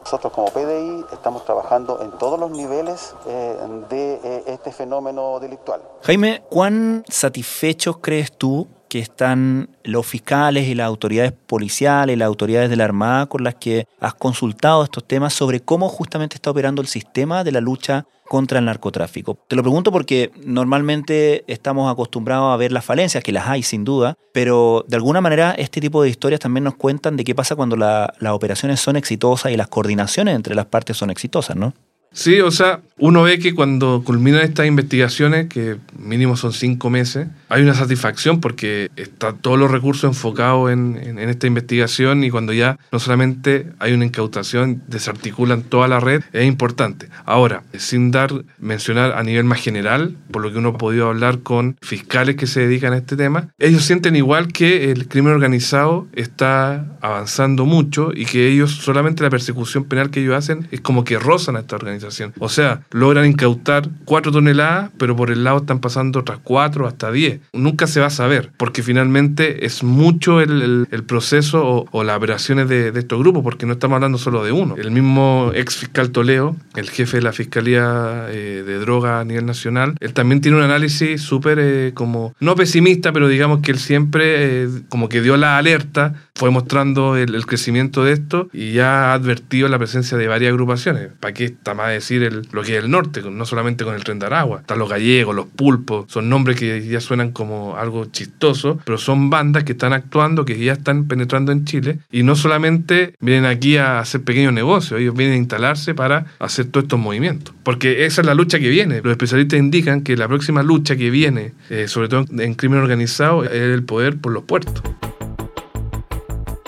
Nosotros 0.00 0.32
como 0.32 0.48
PDI 0.48 1.04
estamos 1.12 1.44
trabajando 1.44 2.00
en 2.02 2.12
todos 2.12 2.38
los 2.38 2.50
niveles 2.50 3.14
eh, 3.26 3.56
de 3.88 4.20
eh, 4.22 4.44
este 4.46 4.72
fenómeno 4.72 5.40
delictual. 5.40 5.80
Jaime, 6.02 6.42
¿cuán 6.48 7.04
satisfechos 7.08 7.98
crees 7.98 8.32
tú 8.32 8.68
que 8.88 9.00
están 9.00 9.68
los 9.82 10.06
fiscales 10.06 10.68
y 10.68 10.74
las 10.74 10.86
autoridades 10.86 11.32
policiales, 11.32 12.16
las 12.16 12.26
autoridades 12.26 12.70
de 12.70 12.76
la 12.76 12.84
Armada 12.84 13.26
con 13.26 13.42
las 13.42 13.56
que 13.56 13.88
has 14.00 14.14
consultado 14.14 14.84
estos 14.84 15.04
temas 15.04 15.32
sobre 15.32 15.60
cómo 15.60 15.88
justamente 15.88 16.36
está 16.36 16.50
operando 16.50 16.80
el 16.80 16.88
sistema 16.88 17.42
de 17.42 17.52
la 17.52 17.60
lucha 17.60 18.06
contra 18.28 18.58
el 18.58 18.64
narcotráfico. 18.64 19.38
Te 19.48 19.56
lo 19.56 19.62
pregunto 19.62 19.92
porque 19.92 20.30
normalmente 20.44 21.44
estamos 21.46 21.90
acostumbrados 21.90 22.52
a 22.52 22.56
ver 22.56 22.72
las 22.72 22.84
falencias, 22.84 23.22
que 23.22 23.32
las 23.32 23.48
hay 23.48 23.62
sin 23.62 23.84
duda, 23.84 24.14
pero 24.32 24.84
de 24.88 24.96
alguna 24.96 25.20
manera 25.20 25.52
este 25.52 25.80
tipo 25.80 26.02
de 26.02 26.10
historias 26.10 26.40
también 26.40 26.64
nos 26.64 26.74
cuentan 26.74 27.16
de 27.16 27.24
qué 27.24 27.34
pasa 27.34 27.56
cuando 27.56 27.76
las 27.76 28.32
operaciones 28.32 28.80
son 28.80 28.96
exitosas 28.96 29.52
y 29.52 29.56
las 29.56 29.68
coordinaciones 29.68 30.34
entre 30.34 30.54
las 30.54 30.66
partes 30.66 30.96
son 30.96 31.10
exitosas, 31.10 31.56
¿no? 31.56 31.72
Sí, 32.16 32.40
o 32.40 32.50
sea, 32.50 32.80
uno 32.96 33.24
ve 33.24 33.38
que 33.38 33.54
cuando 33.54 34.02
culminan 34.02 34.40
estas 34.40 34.66
investigaciones, 34.66 35.50
que 35.50 35.76
mínimo 35.98 36.34
son 36.38 36.54
cinco 36.54 36.88
meses, 36.88 37.28
hay 37.50 37.60
una 37.60 37.74
satisfacción 37.74 38.40
porque 38.40 38.90
están 38.96 39.36
todos 39.36 39.58
los 39.58 39.70
recursos 39.70 40.08
enfocados 40.08 40.72
en, 40.72 40.96
esta 41.18 41.46
investigación 41.46 42.24
y 42.24 42.30
cuando 42.30 42.54
ya 42.54 42.78
no 42.90 42.98
solamente 42.98 43.66
hay 43.80 43.92
una 43.92 44.06
incautación, 44.06 44.82
desarticulan 44.86 45.60
toda 45.60 45.88
la 45.88 46.00
red, 46.00 46.22
es 46.32 46.46
importante. 46.46 47.10
Ahora, 47.26 47.64
sin 47.76 48.12
dar, 48.12 48.32
mencionar 48.58 49.12
a 49.12 49.22
nivel 49.22 49.44
más 49.44 49.60
general, 49.60 50.16
por 50.30 50.40
lo 50.40 50.50
que 50.50 50.56
uno 50.56 50.70
ha 50.70 50.78
podido 50.78 51.08
hablar 51.08 51.40
con 51.40 51.76
fiscales 51.82 52.36
que 52.36 52.46
se 52.46 52.60
dedican 52.60 52.94
a 52.94 52.96
este 52.96 53.16
tema, 53.16 53.48
ellos 53.58 53.84
sienten 53.84 54.16
igual 54.16 54.48
que 54.54 54.90
el 54.90 55.06
crimen 55.06 55.34
organizado 55.34 56.06
está 56.14 56.86
avanzando 57.02 57.66
mucho 57.66 58.10
y 58.14 58.24
que 58.24 58.48
ellos 58.48 58.70
solamente 58.72 59.22
la 59.22 59.28
persecución 59.28 59.84
penal 59.84 60.08
que 60.08 60.20
ellos 60.20 60.34
hacen 60.34 60.66
es 60.70 60.80
como 60.80 61.04
que 61.04 61.18
rozan 61.18 61.56
a 61.56 61.60
esta 61.60 61.76
organización 61.76 62.05
o 62.38 62.48
sea, 62.48 62.82
logran 62.90 63.26
incautar 63.26 63.88
cuatro 64.04 64.32
toneladas, 64.32 64.90
pero 64.98 65.16
por 65.16 65.30
el 65.30 65.44
lado 65.44 65.58
están 65.58 65.80
pasando 65.80 66.20
otras 66.20 66.38
cuatro 66.42 66.86
hasta 66.86 67.10
diez. 67.10 67.40
Nunca 67.52 67.86
se 67.86 68.00
va 68.00 68.06
a 68.06 68.10
saber, 68.10 68.50
porque 68.56 68.82
finalmente 68.82 69.66
es 69.66 69.82
mucho 69.82 70.40
el, 70.40 70.86
proceso 71.06 71.86
o, 71.90 72.04
las 72.04 72.16
operaciones 72.16 72.68
de, 72.68 72.88
estos 72.96 73.18
grupos, 73.18 73.42
porque 73.42 73.66
no 73.66 73.74
estamos 73.74 73.96
hablando 73.96 74.18
solo 74.18 74.44
de 74.44 74.52
uno. 74.52 74.76
El 74.76 74.90
mismo 74.90 75.52
ex 75.54 75.76
fiscal 75.76 76.10
Toleo, 76.10 76.56
el 76.74 76.90
jefe 76.90 77.18
de 77.18 77.22
la 77.22 77.32
Fiscalía 77.32 78.26
eh, 78.30 78.64
de 78.66 78.78
Droga 78.78 79.20
a 79.20 79.24
nivel 79.24 79.46
nacional, 79.46 79.94
él 80.00 80.12
también 80.12 80.40
tiene 80.40 80.56
un 80.56 80.64
análisis 80.64 81.20
súper 81.20 81.58
eh, 81.60 81.92
como, 81.94 82.34
no 82.40 82.54
pesimista, 82.54 83.12
pero 83.12 83.28
digamos 83.28 83.60
que 83.60 83.70
él 83.72 83.78
siempre 83.78 84.64
eh, 84.64 84.68
como 84.88 85.08
que 85.08 85.20
dio 85.20 85.36
la 85.36 85.58
alerta, 85.58 86.14
fue 86.36 86.50
mostrando 86.50 87.16
el, 87.16 87.46
crecimiento 87.46 88.04
de 88.04 88.12
esto 88.12 88.48
y 88.52 88.72
ya 88.72 89.10
ha 89.10 89.14
advertido 89.14 89.68
la 89.68 89.78
presencia 89.78 90.18
de 90.18 90.26
varias 90.28 90.50
agrupaciones. 90.50 91.08
¿Para 91.18 91.32
qué 91.32 91.46
está 91.46 91.74
más 91.74 91.88
decir 91.88 92.22
el, 92.22 92.46
lo 92.52 92.62
que 92.62 92.76
es 92.76 92.84
el 92.84 92.90
norte, 92.90 93.22
no 93.22 93.46
solamente 93.46 93.84
con 93.84 93.94
el 93.94 94.04
tren 94.04 94.18
de 94.18 94.26
Aragua. 94.26 94.60
Están 94.60 94.78
los 94.78 94.88
gallegos, 94.88 95.34
los 95.34 95.46
pulpos, 95.46 96.06
son 96.08 96.28
nombres 96.28 96.58
que 96.58 96.86
ya 96.86 97.00
suenan 97.00 97.32
como 97.32 97.76
algo 97.76 98.04
chistoso, 98.06 98.78
pero 98.84 98.98
son 98.98 99.30
bandas 99.30 99.64
que 99.64 99.72
están 99.72 99.94
actuando, 99.94 100.44
que 100.44 100.58
ya 100.58 100.74
están 100.74 101.06
penetrando 101.06 101.52
en 101.52 101.64
Chile 101.64 102.00
y 102.12 102.22
no 102.22 102.36
solamente 102.36 103.14
vienen 103.20 103.46
aquí 103.46 103.78
a 103.78 104.00
hacer 104.00 104.22
pequeños 104.22 104.52
negocios, 104.52 105.00
ellos 105.00 105.14
vienen 105.14 105.36
a 105.36 105.38
instalarse 105.38 105.94
para 105.94 106.26
hacer 106.38 106.66
todos 106.66 106.84
estos 106.84 107.00
movimientos. 107.00 107.54
Porque 107.62 108.04
esa 108.04 108.20
es 108.20 108.26
la 108.26 108.34
lucha 108.34 108.58
que 108.58 108.68
viene. 108.68 109.00
Los 109.02 109.12
especialistas 109.12 109.58
indican 109.58 110.02
que 110.02 110.16
la 110.16 110.28
próxima 110.28 110.62
lucha 110.62 110.96
que 110.96 111.10
viene, 111.10 111.52
eh, 111.70 111.88
sobre 111.88 112.08
todo 112.08 112.26
en 112.38 112.54
crimen 112.54 112.80
organizado, 112.80 113.44
es 113.44 113.52
el 113.52 113.84
poder 113.84 114.18
por 114.18 114.32
los 114.32 114.44
puertos. 114.44 114.82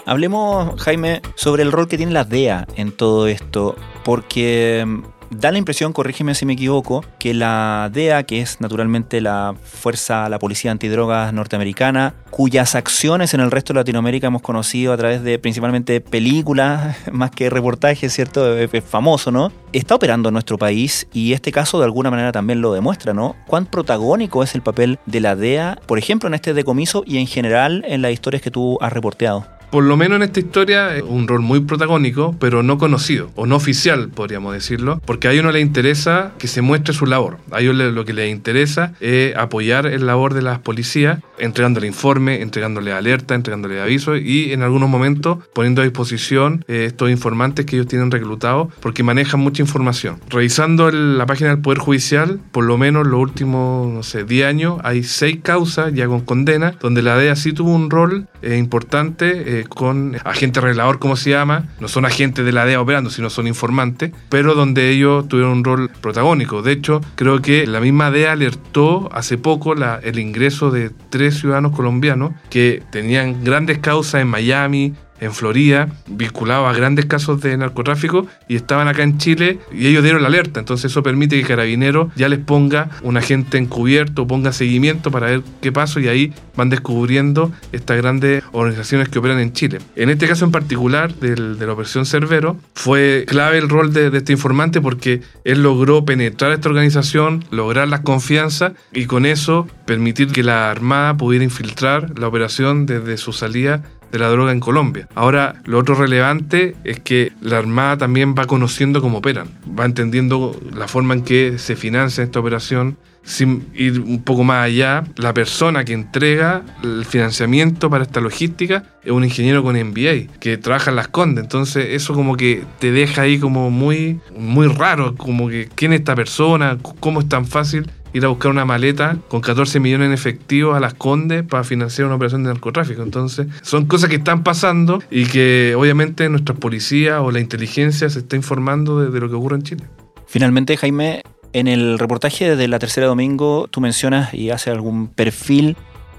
Hablemos, 0.08 0.80
Jaime, 0.80 1.20
sobre 1.34 1.62
el 1.62 1.70
rol 1.70 1.86
que 1.86 1.98
tiene 1.98 2.12
la 2.12 2.24
DEA 2.24 2.66
en 2.76 2.92
todo 2.92 3.26
esto, 3.26 3.76
porque 4.04 4.86
Da 5.30 5.52
la 5.52 5.58
impresión, 5.58 5.92
corrígeme 5.92 6.34
si 6.34 6.46
me 6.46 6.54
equivoco, 6.54 7.04
que 7.18 7.34
la 7.34 7.90
DEA, 7.92 8.22
que 8.22 8.40
es 8.40 8.62
naturalmente 8.62 9.20
la 9.20 9.54
fuerza, 9.62 10.26
la 10.30 10.38
policía 10.38 10.70
antidrogas 10.70 11.34
norteamericana, 11.34 12.14
cuyas 12.30 12.74
acciones 12.74 13.34
en 13.34 13.40
el 13.40 13.50
resto 13.50 13.74
de 13.74 13.80
Latinoamérica 13.80 14.28
hemos 14.28 14.40
conocido 14.40 14.94
a 14.94 14.96
través 14.96 15.22
de 15.22 15.38
principalmente 15.38 16.00
películas, 16.00 16.96
más 17.12 17.30
que 17.30 17.50
reportajes, 17.50 18.10
¿cierto? 18.14 18.56
Famoso, 18.86 19.30
¿no? 19.30 19.52
Está 19.74 19.96
operando 19.96 20.30
en 20.30 20.32
nuestro 20.32 20.56
país 20.56 21.06
y 21.12 21.34
este 21.34 21.52
caso 21.52 21.78
de 21.78 21.84
alguna 21.84 22.10
manera 22.10 22.32
también 22.32 22.62
lo 22.62 22.72
demuestra, 22.72 23.12
¿no? 23.12 23.36
Cuán 23.46 23.66
protagónico 23.66 24.42
es 24.42 24.54
el 24.54 24.62
papel 24.62 24.98
de 25.04 25.20
la 25.20 25.36
DEA, 25.36 25.78
por 25.84 25.98
ejemplo, 25.98 26.28
en 26.28 26.34
este 26.34 26.54
decomiso 26.54 27.02
y 27.06 27.18
en 27.18 27.26
general 27.26 27.84
en 27.86 28.00
las 28.00 28.12
historias 28.12 28.40
que 28.40 28.50
tú 28.50 28.78
has 28.80 28.94
reporteado 28.94 29.57
por 29.70 29.84
lo 29.84 29.96
menos 29.96 30.16
en 30.16 30.22
esta 30.22 30.40
historia, 30.40 30.90
un 31.06 31.28
rol 31.28 31.40
muy 31.40 31.60
protagónico, 31.60 32.34
pero 32.38 32.62
no 32.62 32.78
conocido, 32.78 33.30
o 33.34 33.46
no 33.46 33.56
oficial, 33.56 34.08
podríamos 34.08 34.54
decirlo, 34.54 35.00
porque 35.04 35.28
a 35.28 35.32
ellos 35.32 35.44
no 35.44 35.52
les 35.52 35.62
interesa 35.62 36.32
que 36.38 36.48
se 36.48 36.62
muestre 36.62 36.94
su 36.94 37.06
labor. 37.06 37.38
A 37.50 37.60
ellos 37.60 37.74
lo 37.74 38.04
que 38.04 38.12
les 38.12 38.30
interesa 38.30 38.94
es 39.00 39.36
apoyar 39.36 39.86
el 39.86 40.06
labor 40.06 40.34
de 40.34 40.42
las 40.42 40.58
policías, 40.60 41.20
entregándole 41.38 41.86
informe, 41.86 42.42
entregándole 42.42 42.92
alerta, 42.92 43.34
entregándole 43.34 43.80
avisos 43.80 44.20
y 44.20 44.52
en 44.52 44.62
algunos 44.62 44.88
momentos 44.88 45.38
poniendo 45.52 45.82
a 45.82 45.84
disposición 45.84 46.64
eh, 46.68 46.84
estos 46.86 47.10
informantes 47.10 47.66
que 47.66 47.76
ellos 47.76 47.88
tienen 47.88 48.10
reclutados, 48.10 48.68
porque 48.80 49.02
manejan 49.02 49.40
mucha 49.40 49.62
información. 49.62 50.20
Revisando 50.28 50.90
la 50.90 51.26
página 51.26 51.50
del 51.50 51.60
Poder 51.60 51.78
Judicial, 51.78 52.40
por 52.52 52.64
lo 52.64 52.78
menos 52.78 53.06
los 53.06 53.20
últimos, 53.20 53.92
no 53.92 54.02
sé, 54.02 54.24
10 54.24 54.46
años, 54.46 54.78
hay 54.82 55.02
6 55.02 55.38
causas 55.42 55.92
ya 55.94 56.06
con 56.06 56.20
condena, 56.20 56.74
donde 56.80 57.02
la 57.02 57.16
DEA 57.16 57.36
sí 57.36 57.52
tuvo 57.52 57.74
un 57.74 57.90
rol 57.90 58.26
eh, 58.42 58.56
importante. 58.56 59.60
Eh, 59.60 59.64
con 59.68 60.16
agente 60.24 60.60
arreglador, 60.60 60.98
como 60.98 61.16
se 61.16 61.30
llama. 61.30 61.66
No 61.80 61.88
son 61.88 62.04
agentes 62.04 62.44
de 62.44 62.52
la 62.52 62.64
DEA 62.64 62.80
operando, 62.80 63.10
sino 63.10 63.30
son 63.30 63.46
informantes, 63.46 64.12
pero 64.28 64.54
donde 64.54 64.90
ellos 64.90 65.28
tuvieron 65.28 65.58
un 65.58 65.64
rol 65.64 65.90
protagónico. 66.00 66.62
De 66.62 66.72
hecho, 66.72 67.00
creo 67.14 67.40
que 67.40 67.66
la 67.66 67.80
misma 67.80 68.10
DEA 68.10 68.32
alertó 68.32 69.08
hace 69.12 69.38
poco 69.38 69.74
el 69.74 70.18
ingreso 70.18 70.70
de 70.70 70.90
tres 71.10 71.38
ciudadanos 71.38 71.72
colombianos 71.72 72.32
que 72.50 72.82
tenían 72.90 73.44
grandes 73.44 73.78
causas 73.78 74.22
en 74.22 74.28
Miami, 74.28 74.94
en 75.20 75.32
Florida, 75.32 75.88
vinculados 76.06 76.68
a 76.68 76.76
grandes 76.76 77.06
casos 77.06 77.40
de 77.40 77.56
narcotráfico, 77.56 78.26
y 78.48 78.56
estaban 78.56 78.88
acá 78.88 79.02
en 79.02 79.18
Chile 79.18 79.58
y 79.72 79.86
ellos 79.86 80.02
dieron 80.02 80.22
la 80.22 80.28
alerta. 80.28 80.60
Entonces 80.60 80.90
eso 80.90 81.02
permite 81.02 81.40
que 81.40 81.46
Carabineros 81.46 82.12
ya 82.14 82.28
les 82.28 82.38
ponga 82.38 82.90
un 83.02 83.16
agente 83.16 83.58
encubierto, 83.58 84.26
ponga 84.26 84.52
seguimiento 84.52 85.10
para 85.10 85.26
ver 85.26 85.42
qué 85.60 85.72
pasó 85.72 86.00
y 86.00 86.08
ahí 86.08 86.32
van 86.56 86.70
descubriendo 86.70 87.52
estas 87.72 87.96
grandes 87.98 88.42
organizaciones 88.52 89.08
que 89.08 89.18
operan 89.18 89.38
en 89.40 89.52
Chile. 89.52 89.78
En 89.96 90.10
este 90.10 90.26
caso 90.26 90.44
en 90.44 90.50
particular 90.50 91.14
de 91.14 91.36
la 91.36 91.72
operación 91.72 92.06
Cerbero, 92.06 92.56
fue 92.74 93.24
clave 93.26 93.58
el 93.58 93.68
rol 93.68 93.92
de, 93.92 94.10
de 94.10 94.18
este 94.18 94.32
informante 94.32 94.80
porque 94.80 95.22
él 95.44 95.62
logró 95.62 96.04
penetrar 96.04 96.52
esta 96.52 96.68
organización, 96.68 97.44
lograr 97.50 97.88
la 97.88 98.02
confianza 98.02 98.72
y 98.92 99.06
con 99.06 99.26
eso 99.26 99.66
permitir 99.86 100.28
que 100.28 100.42
la 100.42 100.70
Armada 100.70 101.16
pudiera 101.16 101.44
infiltrar 101.44 102.18
la 102.18 102.28
operación 102.28 102.86
desde 102.86 103.16
su 103.16 103.32
salida 103.32 103.82
de 104.10 104.18
la 104.18 104.28
droga 104.28 104.52
en 104.52 104.60
Colombia. 104.60 105.08
Ahora, 105.14 105.56
lo 105.64 105.78
otro 105.78 105.94
relevante 105.94 106.74
es 106.84 107.00
que 107.00 107.32
la 107.40 107.58
Armada 107.58 107.98
también 107.98 108.34
va 108.38 108.46
conociendo 108.46 109.00
cómo 109.00 109.18
operan, 109.18 109.48
va 109.78 109.84
entendiendo 109.84 110.58
la 110.74 110.88
forma 110.88 111.14
en 111.14 111.22
que 111.22 111.58
se 111.58 111.76
financia 111.76 112.24
esta 112.24 112.40
operación. 112.40 112.96
Sin 113.24 113.66
ir 113.74 114.00
un 114.00 114.22
poco 114.22 114.42
más 114.42 114.64
allá, 114.64 115.04
la 115.16 115.34
persona 115.34 115.84
que 115.84 115.92
entrega 115.92 116.62
el 116.82 117.04
financiamiento 117.04 117.90
para 117.90 118.04
esta 118.04 118.22
logística 118.22 118.84
es 119.04 119.12
un 119.12 119.22
ingeniero 119.22 119.62
con 119.62 119.76
MBA 119.76 120.38
que 120.40 120.56
trabaja 120.56 120.88
en 120.90 120.96
las 120.96 121.08
Condes. 121.08 121.44
Entonces, 121.44 121.88
eso 121.90 122.14
como 122.14 122.36
que 122.38 122.64
te 122.78 122.90
deja 122.90 123.22
ahí 123.22 123.38
como 123.38 123.70
muy, 123.70 124.20
muy 124.34 124.66
raro, 124.68 125.14
como 125.14 125.50
que 125.50 125.68
quién 125.74 125.92
es 125.92 125.98
esta 125.98 126.14
persona, 126.14 126.78
cómo 127.00 127.20
es 127.20 127.28
tan 127.28 127.44
fácil 127.44 127.90
ir 128.12 128.24
a 128.24 128.28
buscar 128.28 128.50
una 128.50 128.64
maleta 128.64 129.18
con 129.28 129.40
14 129.40 129.80
millones 129.80 130.06
en 130.06 130.12
efectivo 130.12 130.74
a 130.74 130.80
las 130.80 130.94
Condes 130.94 131.42
para 131.42 131.64
financiar 131.64 132.06
una 132.06 132.16
operación 132.16 132.44
de 132.44 132.50
narcotráfico. 132.50 133.02
Entonces, 133.02 133.46
son 133.62 133.86
cosas 133.86 134.10
que 134.10 134.16
están 134.16 134.42
pasando 134.42 135.02
y 135.10 135.26
que 135.26 135.74
obviamente 135.76 136.28
nuestra 136.28 136.54
policía 136.54 137.20
o 137.22 137.30
la 137.30 137.40
inteligencia 137.40 138.08
se 138.10 138.20
está 138.20 138.36
informando 138.36 139.00
de, 139.00 139.10
de 139.10 139.20
lo 139.20 139.28
que 139.28 139.34
ocurre 139.34 139.56
en 139.56 139.62
Chile. 139.62 139.84
Finalmente, 140.26 140.76
Jaime, 140.76 141.22
en 141.52 141.68
el 141.68 141.98
reportaje 141.98 142.56
de 142.56 142.68
la 142.68 142.78
tercera 142.78 143.06
domingo 143.06 143.68
tú 143.70 143.80
mencionas 143.80 144.34
y 144.34 144.50
haces 144.50 144.72
algún 144.72 145.08
perfil 145.08 145.76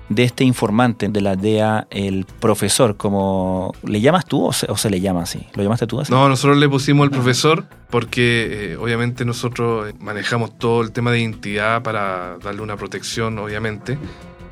de 0.09 0.23
este 0.23 0.43
informante 0.43 1.07
de 1.07 1.21
la 1.21 1.35
DEA, 1.35 1.87
el 1.91 2.25
profesor, 2.39 2.97
como 2.97 3.73
le 3.83 4.01
llamas 4.01 4.25
tú 4.25 4.45
o 4.45 4.53
se, 4.53 4.69
o 4.69 4.75
se 4.75 4.89
le 4.89 4.99
llama 4.99 5.21
así? 5.21 5.45
¿Lo 5.55 5.63
llamaste 5.63 5.87
tú 5.87 5.99
así? 6.01 6.11
No, 6.11 6.27
nosotros 6.27 6.57
le 6.57 6.67
pusimos 6.67 7.05
el 7.05 7.11
profesor 7.11 7.65
porque 7.89 8.71
eh, 8.71 8.77
obviamente 8.77 9.25
nosotros 9.25 9.93
manejamos 9.99 10.57
todo 10.57 10.81
el 10.81 10.91
tema 10.91 11.11
de 11.11 11.19
identidad 11.19 11.81
para 11.83 12.37
darle 12.43 12.61
una 12.61 12.75
protección, 12.75 13.37
obviamente. 13.39 13.97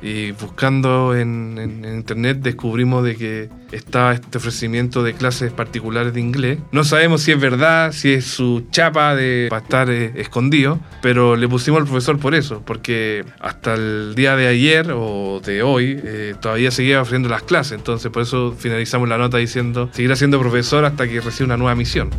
Y 0.00 0.30
buscando 0.30 1.16
en, 1.16 1.58
en- 1.58 1.84
en 1.84 1.96
internet 1.96 2.38
descubrimos 2.40 3.02
de 3.04 3.16
que 3.16 3.48
está 3.72 4.12
este 4.12 4.38
ofrecimiento 4.38 5.02
de 5.02 5.12
clases 5.14 5.50
particulares 5.50 6.14
de 6.14 6.20
inglés. 6.20 6.58
No 6.70 6.84
sabemos 6.84 7.22
si 7.22 7.32
es 7.32 7.40
verdad, 7.40 7.90
si 7.90 8.12
es 8.12 8.24
su 8.24 8.66
chapa 8.70 9.16
de 9.16 9.48
para 9.50 9.60
estar 9.62 9.90
eh, 9.90 10.12
escondido, 10.14 10.78
pero 11.02 11.34
le 11.34 11.48
pusimos 11.48 11.80
al 11.80 11.86
profesor 11.86 12.16
por 12.20 12.36
eso, 12.36 12.62
porque 12.64 13.24
hasta 13.40 13.74
el 13.74 14.14
día 14.14 14.36
de 14.36 14.46
ayer 14.46 14.92
o 14.94 15.40
de 15.44 15.64
hoy 15.64 16.00
eh, 16.04 16.34
todavía 16.40 16.70
seguía 16.70 17.00
ofreciendo 17.02 17.28
las 17.28 17.42
clases. 17.42 17.72
Entonces 17.72 18.08
por 18.12 18.22
eso 18.22 18.54
finalizamos 18.56 19.08
la 19.08 19.18
nota 19.18 19.38
diciendo 19.38 19.90
seguirá 19.92 20.14
siendo 20.14 20.38
profesor 20.38 20.84
hasta 20.84 21.08
que 21.08 21.20
reciba 21.20 21.46
una 21.46 21.56
nueva 21.56 21.74
misión. 21.74 22.10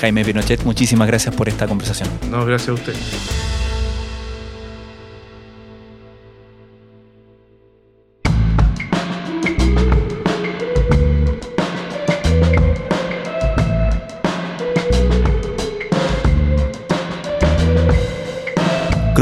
Jaime 0.00 0.24
Pinochet, 0.24 0.62
muchísimas 0.64 1.08
gracias 1.08 1.34
por 1.34 1.48
esta 1.48 1.66
conversación. 1.66 2.08
No, 2.30 2.44
gracias 2.46 2.68
a 2.70 2.72
usted. 2.74 2.94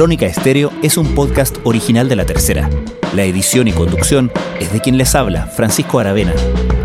Crónica 0.01 0.25
Estéreo 0.25 0.73
es 0.83 0.97
un 0.97 1.15
podcast 1.15 1.59
original 1.63 2.09
de 2.09 2.17
La 2.17 2.25
Tercera. 2.25 2.71
La 3.15 3.25
edición 3.25 3.69
y 3.69 3.73
conducción 3.73 4.33
es 4.59 4.73
de 4.73 4.81
quien 4.81 4.97
les 4.97 5.15
habla, 5.15 5.47
Francisco 5.47 5.99
Aravena. 5.99 6.33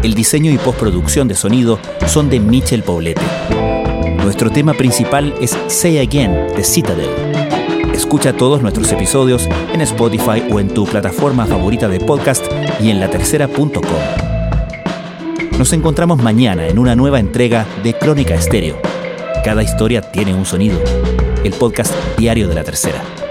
El 0.03 0.15
diseño 0.15 0.51
y 0.51 0.57
postproducción 0.57 1.29
de 1.29 1.35
sonido 1.35 1.79
son 2.07 2.29
de 2.29 2.41
Michel 2.41 2.83
Poblete. 2.83 3.21
Nuestro 4.17 4.51
tema 4.51 4.73
principal 4.73 5.33
es 5.39 5.57
Say 5.67 5.99
Again 5.99 6.47
de 6.57 6.63
Citadel. 6.65 7.09
Escucha 7.93 8.33
todos 8.33 8.61
nuestros 8.61 8.91
episodios 8.91 9.47
en 9.73 9.79
Spotify 9.79 10.43
o 10.51 10.59
en 10.59 10.67
tu 10.67 10.83
plataforma 10.83 11.45
favorita 11.45 11.87
de 11.87 12.01
podcast 12.01 12.43
y 12.81 12.89
en 12.89 12.99
latercera.com. 12.99 13.81
Nos 15.57 15.71
encontramos 15.71 16.21
mañana 16.21 16.67
en 16.67 16.77
una 16.77 16.97
nueva 16.97 17.21
entrega 17.21 17.65
de 17.81 17.93
Crónica 17.93 18.35
Estéreo. 18.35 18.77
Cada 19.45 19.63
historia 19.63 20.01
tiene 20.01 20.33
un 20.33 20.45
sonido. 20.45 20.81
El 21.45 21.53
podcast 21.53 21.93
diario 22.17 22.47
de 22.47 22.55
la 22.55 22.63
tercera. 22.63 23.24